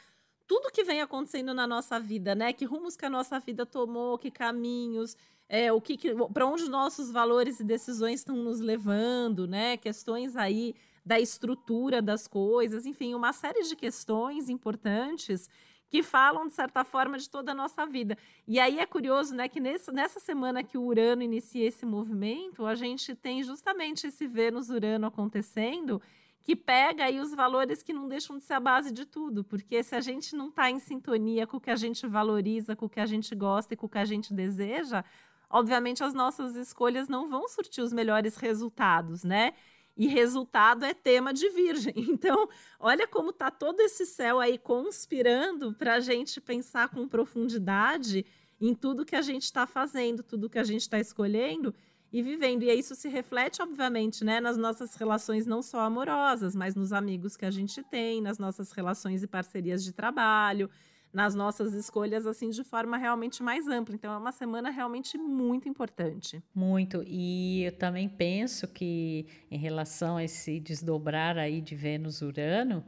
tudo 0.47 0.71
que 0.71 0.83
vem 0.83 1.01
acontecendo 1.01 1.53
na 1.53 1.67
nossa 1.67 1.99
vida, 1.99 2.33
né? 2.33 2.51
Que 2.51 2.65
rumos 2.65 2.97
que 2.97 3.05
a 3.05 3.09
nossa 3.09 3.39
vida 3.39 3.63
tomou, 3.63 4.17
que 4.17 4.31
caminhos, 4.31 5.15
é, 5.47 5.71
o 5.71 5.79
que, 5.79 5.97
que 5.97 6.15
para 6.33 6.47
onde 6.47 6.67
nossos 6.67 7.11
valores 7.11 7.59
e 7.59 7.63
decisões 7.63 8.21
estão 8.21 8.35
nos 8.35 8.59
levando, 8.59 9.47
né? 9.47 9.77
Questões 9.77 10.35
aí 10.35 10.73
da 11.05 11.19
estrutura 11.19 12.01
das 12.01 12.27
coisas, 12.27 12.87
enfim, 12.87 13.13
uma 13.13 13.31
série 13.31 13.61
de 13.61 13.75
questões 13.75 14.49
importantes 14.49 15.47
que 15.89 16.03
falam, 16.03 16.47
de 16.47 16.53
certa 16.53 16.83
forma, 16.83 17.17
de 17.17 17.29
toda 17.29 17.51
a 17.51 17.55
nossa 17.55 17.85
vida. 17.85 18.17
E 18.47 18.59
aí 18.59 18.79
é 18.79 18.85
curioso, 18.85 19.35
né, 19.35 19.47
que 19.47 19.59
nesse, 19.59 19.91
nessa 19.91 20.19
semana 20.19 20.63
que 20.63 20.77
o 20.77 20.83
Urano 20.83 21.21
inicia 21.21 21.67
esse 21.67 21.85
movimento, 21.85 22.65
a 22.65 22.75
gente 22.75 23.15
tem 23.15 23.43
justamente 23.43 24.07
esse 24.07 24.27
Vênus-Urano 24.27 25.07
acontecendo, 25.07 26.01
que 26.45 26.55
pega 26.55 27.05
aí 27.05 27.19
os 27.19 27.33
valores 27.33 27.81
que 27.81 27.91
não 27.91 28.07
deixam 28.07 28.37
de 28.37 28.43
ser 28.43 28.53
a 28.53 28.59
base 28.59 28.91
de 28.91 29.05
tudo, 29.05 29.43
porque 29.43 29.81
se 29.81 29.95
a 29.95 29.99
gente 29.99 30.35
não 30.35 30.49
está 30.49 30.69
em 30.69 30.77
sintonia 30.77 31.47
com 31.47 31.57
o 31.57 31.59
que 31.59 31.71
a 31.71 31.75
gente 31.75 32.05
valoriza, 32.05 32.75
com 32.75 32.85
o 32.85 32.89
que 32.89 32.99
a 32.99 33.05
gente 33.05 33.33
gosta 33.33 33.73
e 33.73 33.77
com 33.77 33.87
o 33.87 33.89
que 33.89 33.97
a 33.97 34.05
gente 34.05 34.31
deseja, 34.31 35.03
obviamente 35.49 36.03
as 36.03 36.13
nossas 36.13 36.55
escolhas 36.55 37.07
não 37.07 37.27
vão 37.27 37.47
surtir 37.47 37.81
os 37.81 37.91
melhores 37.91 38.37
resultados, 38.37 39.23
né? 39.23 39.53
E 39.97 40.07
resultado 40.07 40.83
é 40.83 40.93
tema 40.93 41.33
de 41.33 41.49
virgem. 41.49 41.93
Então, 42.15 42.47
olha 42.79 43.07
como 43.07 43.31
tá 43.31 43.51
todo 43.51 43.79
esse 43.81 44.05
céu 44.05 44.39
aí 44.39 44.57
conspirando 44.57 45.73
para 45.73 45.95
a 45.95 45.99
gente 45.99 46.39
pensar 46.39 46.89
com 46.89 47.07
profundidade 47.07 48.25
em 48.59 48.73
tudo 48.73 49.05
que 49.05 49.15
a 49.15 49.21
gente 49.21 49.43
está 49.43 49.67
fazendo, 49.67 50.23
tudo 50.23 50.49
que 50.49 50.59
a 50.59 50.63
gente 50.63 50.81
está 50.81 50.99
escolhendo 50.99 51.73
e 52.11 52.21
vivendo. 52.21 52.63
E 52.63 52.73
isso 52.73 52.95
se 52.95 53.09
reflete, 53.09 53.61
obviamente, 53.61 54.23
né, 54.23 54.39
nas 54.39 54.57
nossas 54.57 54.95
relações 54.95 55.45
não 55.45 55.61
só 55.61 55.81
amorosas, 55.81 56.55
mas 56.55 56.73
nos 56.75 56.93
amigos 56.93 57.35
que 57.35 57.45
a 57.45 57.51
gente 57.51 57.83
tem, 57.83 58.21
nas 58.21 58.39
nossas 58.39 58.71
relações 58.71 59.23
e 59.23 59.27
parcerias 59.27 59.83
de 59.83 59.91
trabalho, 59.91 60.69
nas 61.15 61.33
nossas 61.33 61.73
escolhas, 61.73 62.27
assim, 62.27 62.49
de 62.49 62.61
forma 62.61 62.97
realmente 62.97 63.41
mais 63.41 63.69
ampla. 63.69 63.95
Então, 63.95 64.13
é 64.13 64.17
uma 64.17 64.33
semana 64.33 64.69
realmente 64.69 65.17
muito 65.17 65.69
importante. 65.69 66.43
Muito. 66.53 67.01
E 67.07 67.63
eu 67.63 67.71
também 67.71 68.09
penso 68.09 68.67
que, 68.67 69.25
em 69.49 69.57
relação 69.57 70.17
a 70.17 70.25
esse 70.25 70.59
desdobrar 70.59 71.37
aí 71.37 71.61
de 71.61 71.73
Vênus-Urano, 71.73 72.83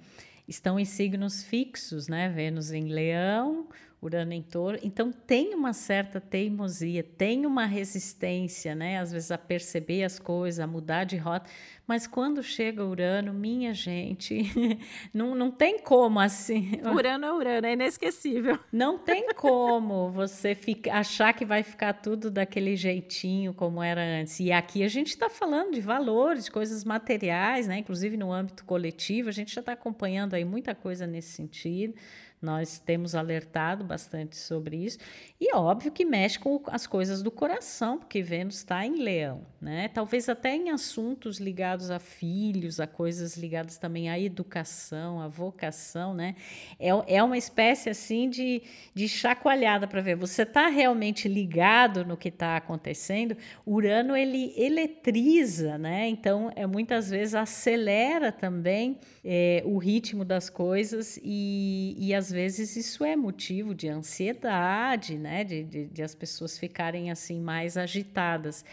estão 0.46 0.78
em 0.78 0.84
signos 0.84 1.42
fixos, 1.42 2.10
né? 2.10 2.28
Vênus 2.28 2.72
em 2.72 2.90
Leão, 2.90 3.70
Urano 4.00 4.32
em 4.32 4.44
touro. 4.44 4.78
Então 4.84 5.12
tem 5.12 5.56
uma 5.56 5.74
certa 5.74 6.22
teimosia, 6.22 7.04
tem 7.04 7.48
uma 7.48 7.66
resistência, 7.66 8.76
né? 8.76 9.00
Às 9.00 9.12
vezes 9.12 9.32
a 9.32 9.38
perceber 9.40 10.04
as 10.04 10.20
coisas, 10.20 10.60
a 10.60 10.68
mudar 10.68 11.04
de 11.04 11.18
rota. 11.18 11.50
Mas 11.88 12.06
quando 12.06 12.44
chega 12.44 12.86
Urano, 12.86 13.34
minha 13.34 13.74
gente, 13.74 14.44
não, 15.12 15.34
não 15.34 15.50
tem 15.50 15.80
como 15.80 16.20
assim. 16.20 16.80
Urano 16.84 17.26
é 17.26 17.34
Urano, 17.34 17.66
é 17.66 17.74
inesquecível. 17.74 18.60
Não 18.72 19.00
tem 19.04 19.34
como 19.34 20.12
você 20.12 20.54
fica, 20.54 20.94
achar 20.94 21.34
que 21.34 21.46
vai 21.46 21.64
ficar 21.64 21.94
tudo 21.94 22.30
daquele 22.30 22.76
jeitinho 22.76 23.52
como 23.52 23.82
era 23.82 24.02
antes. 24.02 24.40
E 24.40 24.52
aqui 24.52 24.84
a 24.84 24.88
gente 24.88 25.08
está 25.10 25.28
falando 25.28 25.74
de 25.74 25.82
valores, 25.82 26.50
coisas 26.50 26.84
materiais, 26.84 27.68
né? 27.68 27.80
Inclusive 27.80 28.16
no 28.16 28.32
âmbito 28.32 28.64
coletivo, 28.64 29.30
a 29.30 29.34
gente 29.34 29.56
já 29.56 29.62
está 29.62 29.72
acompanhando 29.72 30.36
aí 30.36 30.46
muita 30.46 30.76
coisa 30.76 31.08
nesse 31.08 31.30
sentido. 31.30 31.96
Nós 32.40 32.78
temos 32.78 33.16
alertado 33.16 33.84
bastante 33.84 34.36
sobre 34.38 34.78
isso. 34.78 35.00
E 35.42 35.52
é 35.52 35.56
óbvio 35.56 35.92
que 35.92 36.06
mexe 36.06 36.38
com 36.38 36.62
as 36.68 36.86
coisas 36.86 37.24
do 37.24 37.32
coração, 37.32 37.98
porque 37.98 38.22
Vênus 38.22 38.58
está 38.58 38.86
em 38.86 39.02
leão, 39.02 39.42
né? 39.60 39.88
Talvez 39.88 40.30
até 40.30 40.56
em 40.56 40.70
assuntos 40.70 41.40
ligados 41.40 41.90
a 41.90 41.98
filhos, 41.98 42.80
a 42.80 42.86
coisas 42.86 43.38
ligadas 43.38 43.80
também 43.80 44.08
à 44.08 44.20
educação, 44.20 45.20
à 45.20 45.28
vocação, 45.28 46.14
né? 46.14 46.36
É, 46.80 46.90
é 47.16 47.24
uma 47.24 47.38
espécie 47.38 47.90
assim 47.90 48.30
de, 48.30 48.62
de 48.94 49.10
chacoalhada 49.10 49.88
para 49.88 50.02
ver. 50.02 50.16
Você 50.16 50.44
está 50.44 50.68
realmente 50.68 51.28
ligado 51.28 52.06
no 52.06 52.16
que 52.16 52.30
está 52.30 52.56
acontecendo? 52.56 53.36
Urano 53.66 54.16
ele 54.16 54.54
eletriza, 54.56 55.78
né? 55.80 56.08
Então, 56.08 56.52
é 56.56 56.68
muitas 56.68 57.10
vezes 57.10 57.34
acelera 57.34 58.32
também 58.32 59.00
é, 59.26 59.64
o 59.66 59.78
ritmo 59.80 60.24
das 60.24 60.50
coisas 60.50 61.20
e, 61.24 61.96
e 61.98 62.14
as 62.14 62.27
às 62.28 62.32
vezes 62.32 62.76
isso 62.76 63.06
é 63.06 63.16
motivo 63.16 63.74
de 63.74 63.88
ansiedade, 63.88 65.18
né? 65.18 65.46
De, 65.46 65.64
de, 65.64 65.86
de, 65.86 66.04
as 66.04 66.14
pessoas 66.14 66.60
ficarem 66.60 67.10
assim 67.10 67.40
mais 67.40 67.78
agitadas. 67.78 68.66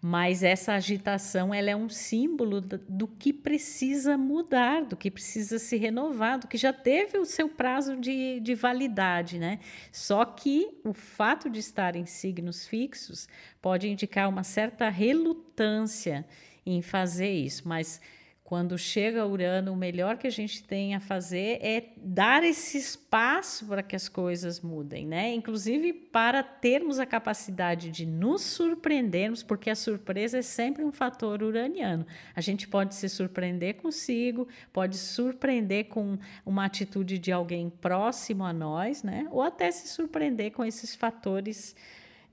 Mas 0.00 0.42
essa 0.42 0.74
agitação 0.74 1.54
ela 1.54 1.70
é 1.70 1.74
um 1.74 1.88
símbolo 1.88 2.60
do, 2.60 2.76
do 2.78 3.08
que 3.08 3.32
precisa 3.32 4.18
mudar, 4.18 4.84
do 4.84 4.94
que 4.94 5.10
precisa 5.10 5.58
se 5.58 5.76
renovar, 5.78 6.38
do 6.38 6.46
que 6.46 6.58
já 6.58 6.72
teve 6.72 7.16
o 7.16 7.24
seu 7.24 7.48
prazo 7.48 7.96
de, 7.96 8.40
de 8.40 8.54
validade, 8.54 9.38
né? 9.38 9.58
Só 9.90 10.26
que 10.26 10.68
o 10.84 10.92
fato 10.92 11.48
de 11.48 11.60
estar 11.60 11.96
em 11.96 12.04
signos 12.04 12.66
fixos 12.66 13.26
pode 13.62 13.88
indicar 13.88 14.28
uma 14.28 14.44
certa 14.44 14.90
relutância 14.90 16.26
em 16.64 16.82
fazer 16.82 17.32
isso, 17.32 17.66
mas 17.66 18.02
quando 18.48 18.78
chega 18.78 19.26
Urano, 19.26 19.74
o 19.74 19.76
melhor 19.76 20.16
que 20.16 20.26
a 20.26 20.30
gente 20.30 20.64
tem 20.64 20.94
a 20.94 21.00
fazer 21.00 21.58
é 21.60 21.92
dar 21.98 22.42
esse 22.42 22.78
espaço 22.78 23.66
para 23.66 23.82
que 23.82 23.94
as 23.94 24.08
coisas 24.08 24.62
mudem, 24.62 25.06
né? 25.06 25.34
Inclusive 25.34 25.92
para 25.92 26.42
termos 26.42 26.98
a 26.98 27.04
capacidade 27.04 27.90
de 27.90 28.06
nos 28.06 28.40
surpreendermos, 28.40 29.42
porque 29.42 29.68
a 29.68 29.74
surpresa 29.74 30.38
é 30.38 30.42
sempre 30.42 30.82
um 30.82 30.90
fator 30.90 31.42
uraniano. 31.42 32.06
A 32.34 32.40
gente 32.40 32.66
pode 32.66 32.94
se 32.94 33.06
surpreender 33.10 33.74
consigo, 33.74 34.48
pode 34.72 34.96
surpreender 34.96 35.88
com 35.88 36.18
uma 36.46 36.64
atitude 36.64 37.18
de 37.18 37.30
alguém 37.30 37.68
próximo 37.68 38.46
a 38.46 38.52
nós, 38.54 39.02
né? 39.02 39.28
Ou 39.30 39.42
até 39.42 39.70
se 39.70 39.88
surpreender 39.88 40.52
com 40.52 40.64
esses 40.64 40.94
fatores 40.94 41.76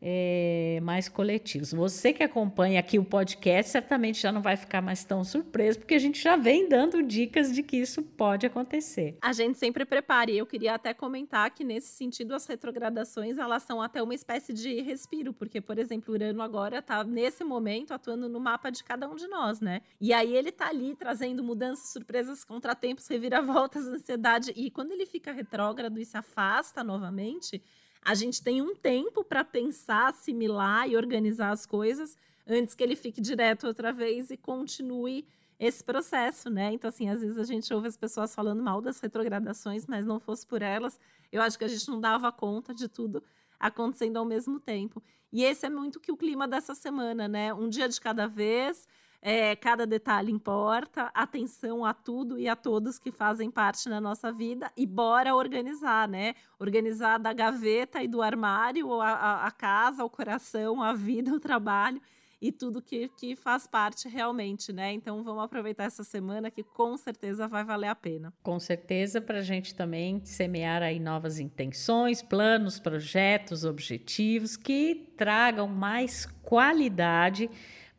é, 0.07 0.79
mais 0.83 1.09
coletivos. 1.09 1.73
Você 1.73 2.13
que 2.13 2.21
acompanha 2.21 2.79
aqui 2.79 2.99
o 2.99 3.03
podcast 3.03 3.71
certamente 3.71 4.21
já 4.21 4.31
não 4.31 4.39
vai 4.39 4.55
ficar 4.55 4.79
mais 4.79 5.03
tão 5.03 5.23
surpreso, 5.23 5.79
porque 5.79 5.95
a 5.95 5.99
gente 5.99 6.21
já 6.21 6.35
vem 6.35 6.69
dando 6.69 7.01
dicas 7.01 7.51
de 7.51 7.63
que 7.63 7.77
isso 7.77 8.03
pode 8.03 8.45
acontecer. 8.45 9.17
A 9.19 9.33
gente 9.33 9.57
sempre 9.57 9.83
prepara, 9.83 10.29
e 10.29 10.37
eu 10.37 10.45
queria 10.45 10.75
até 10.75 10.93
comentar 10.93 11.49
que 11.49 11.63
nesse 11.63 11.87
sentido 11.87 12.35
as 12.35 12.45
retrogradações 12.45 13.39
elas 13.39 13.63
são 13.63 13.81
até 13.81 14.03
uma 14.03 14.13
espécie 14.13 14.53
de 14.53 14.79
respiro, 14.81 15.33
porque, 15.33 15.59
por 15.59 15.79
exemplo, 15.79 16.13
Urano 16.13 16.43
agora 16.43 16.77
está 16.77 17.03
nesse 17.03 17.43
momento 17.43 17.91
atuando 17.91 18.29
no 18.29 18.39
mapa 18.39 18.69
de 18.69 18.83
cada 18.83 19.09
um 19.09 19.15
de 19.15 19.27
nós, 19.27 19.59
né? 19.59 19.81
E 19.99 20.13
aí 20.13 20.35
ele 20.35 20.49
está 20.49 20.67
ali 20.69 20.95
trazendo 20.95 21.43
mudanças, 21.43 21.89
surpresas, 21.89 22.43
contratempos, 22.43 23.07
reviravoltas, 23.07 23.87
ansiedade, 23.89 24.53
e 24.55 24.69
quando 24.69 24.91
ele 24.91 25.07
fica 25.07 25.31
retrógrado 25.31 25.99
e 25.99 26.05
se 26.05 26.15
afasta 26.15 26.83
novamente, 26.83 27.59
a 28.05 28.13
gente 28.13 28.41
tem 28.43 28.61
um 28.61 28.75
tempo 28.75 29.23
para 29.23 29.43
pensar, 29.43 30.09
assimilar 30.09 30.87
e 30.87 30.95
organizar 30.95 31.49
as 31.49 31.65
coisas 31.65 32.15
antes 32.47 32.75
que 32.75 32.83
ele 32.83 32.95
fique 32.95 33.19
direto 33.19 33.65
outra 33.65 33.91
vez 33.91 34.29
e 34.29 34.37
continue 34.37 35.27
esse 35.59 35.83
processo, 35.83 36.47
né? 36.47 36.71
Então, 36.71 36.89
assim, 36.89 37.09
às 37.09 37.21
vezes 37.21 37.37
a 37.39 37.43
gente 37.43 37.73
ouve 37.73 37.87
as 37.87 37.97
pessoas 37.97 38.35
falando 38.35 38.61
mal 38.61 38.79
das 38.79 38.99
retrogradações, 38.99 39.87
mas 39.87 40.05
não 40.05 40.19
fosse 40.19 40.45
por 40.45 40.61
elas, 40.61 40.99
eu 41.31 41.41
acho 41.41 41.57
que 41.57 41.65
a 41.65 41.67
gente 41.67 41.89
não 41.89 41.99
dava 41.99 42.31
conta 42.31 42.75
de 42.75 42.87
tudo 42.87 43.23
acontecendo 43.59 44.17
ao 44.17 44.25
mesmo 44.25 44.59
tempo. 44.59 45.01
E 45.31 45.43
esse 45.43 45.65
é 45.65 45.69
muito 45.69 45.99
que 45.99 46.11
o 46.11 46.17
clima 46.17 46.47
dessa 46.47 46.75
semana, 46.75 47.27
né? 47.27 47.53
Um 47.53 47.67
dia 47.67 47.89
de 47.89 47.99
cada 47.99 48.27
vez, 48.27 48.87
é, 49.21 49.55
cada 49.55 49.85
detalhe 49.85 50.31
importa, 50.31 51.11
atenção 51.13 51.83
a 51.83 51.93
tudo 51.93 52.37
e 52.37 52.47
a 52.47 52.55
todos 52.55 52.99
que 52.99 53.11
fazem 53.11 53.49
parte 53.49 53.89
da 53.89 53.99
nossa 53.99 54.31
vida 54.31 54.71
e 54.77 54.85
bora 54.85 55.35
organizar, 55.35 56.07
né? 56.07 56.35
Organizar 56.59 57.17
da 57.17 57.33
gaveta 57.33 58.03
e 58.03 58.07
do 58.07 58.21
armário, 58.21 59.01
a, 59.01 59.09
a, 59.09 59.47
a 59.47 59.51
casa, 59.51 60.03
o 60.03 60.09
coração, 60.09 60.81
a 60.81 60.93
vida, 60.93 61.33
o 61.33 61.39
trabalho 61.39 62.01
e 62.41 62.51
tudo 62.51 62.81
que, 62.81 63.09
que 63.09 63.35
faz 63.35 63.65
parte 63.65 64.07
realmente, 64.07 64.71
né? 64.71 64.93
Então 64.93 65.23
vamos 65.23 65.43
aproveitar 65.43 65.85
essa 65.85 66.03
semana 66.03 66.51
que 66.51 66.63
com 66.63 66.95
certeza 66.97 67.47
vai 67.47 67.63
valer 67.63 67.87
a 67.87 67.95
pena. 67.95 68.33
Com 68.43 68.59
certeza 68.59 69.19
para 69.21 69.39
a 69.39 69.41
gente 69.41 69.73
também 69.73 70.23
semear 70.23 70.83
aí 70.83 70.99
novas 70.99 71.39
intenções, 71.39 72.21
planos, 72.21 72.79
projetos, 72.79 73.63
objetivos 73.63 74.55
que 74.55 75.13
tragam 75.17 75.67
mais 75.67 76.25
qualidade 76.43 77.49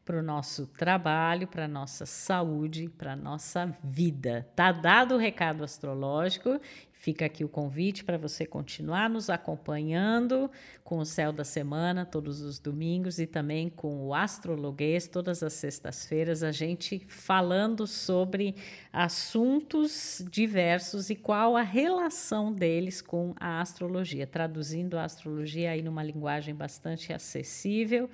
para 0.06 0.20
o 0.20 0.22
nosso 0.22 0.68
trabalho, 0.68 1.48
para 1.48 1.64
a 1.64 1.68
nossa 1.68 2.06
saúde, 2.06 2.88
para 2.96 3.14
a 3.14 3.16
nossa 3.16 3.76
vida. 3.82 4.48
Tá 4.54 4.70
dado 4.70 5.16
o 5.16 5.18
recado 5.18 5.64
astrológico. 5.64 6.60
Fica 6.92 7.26
aqui 7.26 7.44
o 7.44 7.48
convite 7.48 8.04
para 8.04 8.16
você 8.16 8.46
continuar 8.46 9.10
nos 9.10 9.28
acompanhando 9.28 10.48
com 10.84 10.98
o 10.98 11.04
Céu 11.04 11.32
da 11.32 11.42
Semana 11.42 12.06
todos 12.06 12.40
os 12.40 12.60
domingos 12.60 13.18
e 13.18 13.26
também 13.26 13.68
com 13.68 14.06
o 14.06 14.14
Astrologuês 14.14 15.08
todas 15.08 15.42
as 15.42 15.54
sextas-feiras, 15.54 16.44
a 16.44 16.52
gente 16.52 17.04
falando 17.08 17.84
sobre 17.84 18.54
assuntos 18.92 20.24
diversos 20.30 21.10
e 21.10 21.16
qual 21.16 21.56
a 21.56 21.62
relação 21.62 22.52
deles 22.52 23.02
com 23.02 23.34
a 23.40 23.60
astrologia, 23.60 24.26
traduzindo 24.26 24.96
a 24.96 25.04
astrologia 25.04 25.72
aí 25.72 25.82
numa 25.82 26.02
linguagem 26.04 26.54
bastante 26.54 27.12
acessível 27.12 28.08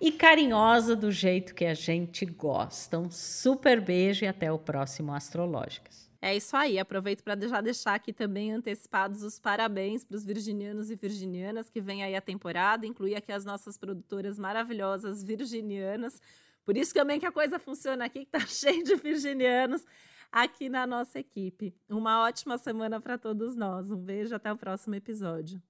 e 0.00 0.12
carinhosa 0.12 0.94
do 0.94 1.10
jeito 1.10 1.54
que 1.54 1.64
a 1.64 1.74
gente 1.74 2.24
gosta. 2.24 2.98
Um 2.98 3.10
super 3.10 3.80
beijo 3.80 4.24
e 4.24 4.28
até 4.28 4.50
o 4.50 4.58
próximo 4.58 5.12
Astrológicas. 5.12 6.08
É 6.20 6.36
isso 6.36 6.56
aí. 6.56 6.78
Aproveito 6.78 7.22
para 7.22 7.38
já 7.46 7.60
deixar 7.60 7.94
aqui 7.94 8.12
também 8.12 8.52
antecipados 8.52 9.22
os 9.22 9.38
parabéns 9.38 10.04
para 10.04 10.16
os 10.16 10.24
virginianos 10.24 10.90
e 10.90 10.96
virginianas 10.96 11.70
que 11.70 11.80
vem 11.80 12.02
aí 12.02 12.14
a 12.16 12.20
temporada, 12.20 12.86
incluir 12.86 13.14
aqui 13.14 13.30
as 13.30 13.44
nossas 13.44 13.78
produtoras 13.78 14.38
maravilhosas 14.38 15.22
virginianas. 15.22 16.20
Por 16.64 16.76
isso 16.76 16.92
também 16.92 17.20
que 17.20 17.26
a 17.26 17.32
coisa 17.32 17.58
funciona 17.58 18.04
aqui, 18.04 18.24
que 18.24 18.30
tá 18.30 18.40
cheio 18.46 18.82
de 18.82 18.96
virginianos 18.96 19.84
aqui 20.30 20.68
na 20.68 20.86
nossa 20.86 21.18
equipe. 21.20 21.74
Uma 21.88 22.24
ótima 22.24 22.58
semana 22.58 23.00
para 23.00 23.16
todos 23.16 23.56
nós. 23.56 23.90
Um 23.90 23.96
beijo, 23.96 24.34
até 24.34 24.52
o 24.52 24.56
próximo 24.56 24.94
episódio. 24.94 25.62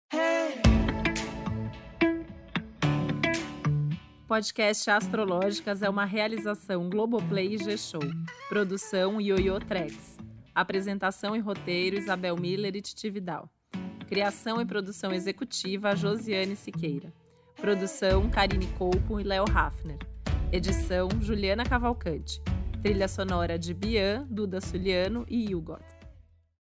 Podcast 4.29 4.91
Astrológicas 4.91 5.83
é 5.83 5.89
uma 5.89 6.05
realização 6.05 6.91
Globoplay 6.91 7.55
e 7.55 7.57
G-Show. 7.57 8.03
Produção 8.51 9.19
Yoyo 9.19 9.59
Trex. 9.59 10.19
Apresentação 10.55 11.35
e 11.35 11.39
roteiro 11.39 11.97
Isabel 11.97 12.37
Miller 12.37 12.77
e 12.77 12.83
Titi 12.83 13.09
Vidal. 13.09 13.49
Criação 14.07 14.61
e 14.61 14.67
produção 14.67 15.15
executiva 15.15 15.97
Josiane 15.97 16.57
Siqueira. 16.57 17.11
Produção 17.57 18.29
Karine 18.29 18.67
Colpo 18.77 19.19
e 19.19 19.25
Léo 19.25 19.47
Hafner. 19.51 19.99
Edição 20.53 21.09
Juliana 21.23 21.65
Cavalcante. 21.65 22.43
Trilha 22.83 23.09
sonora 23.09 23.59
de 23.59 23.73
Bian, 23.73 24.27
Duda 24.29 24.61
Suliano 24.61 25.25
e 25.27 25.55
Hugot. 25.55 25.98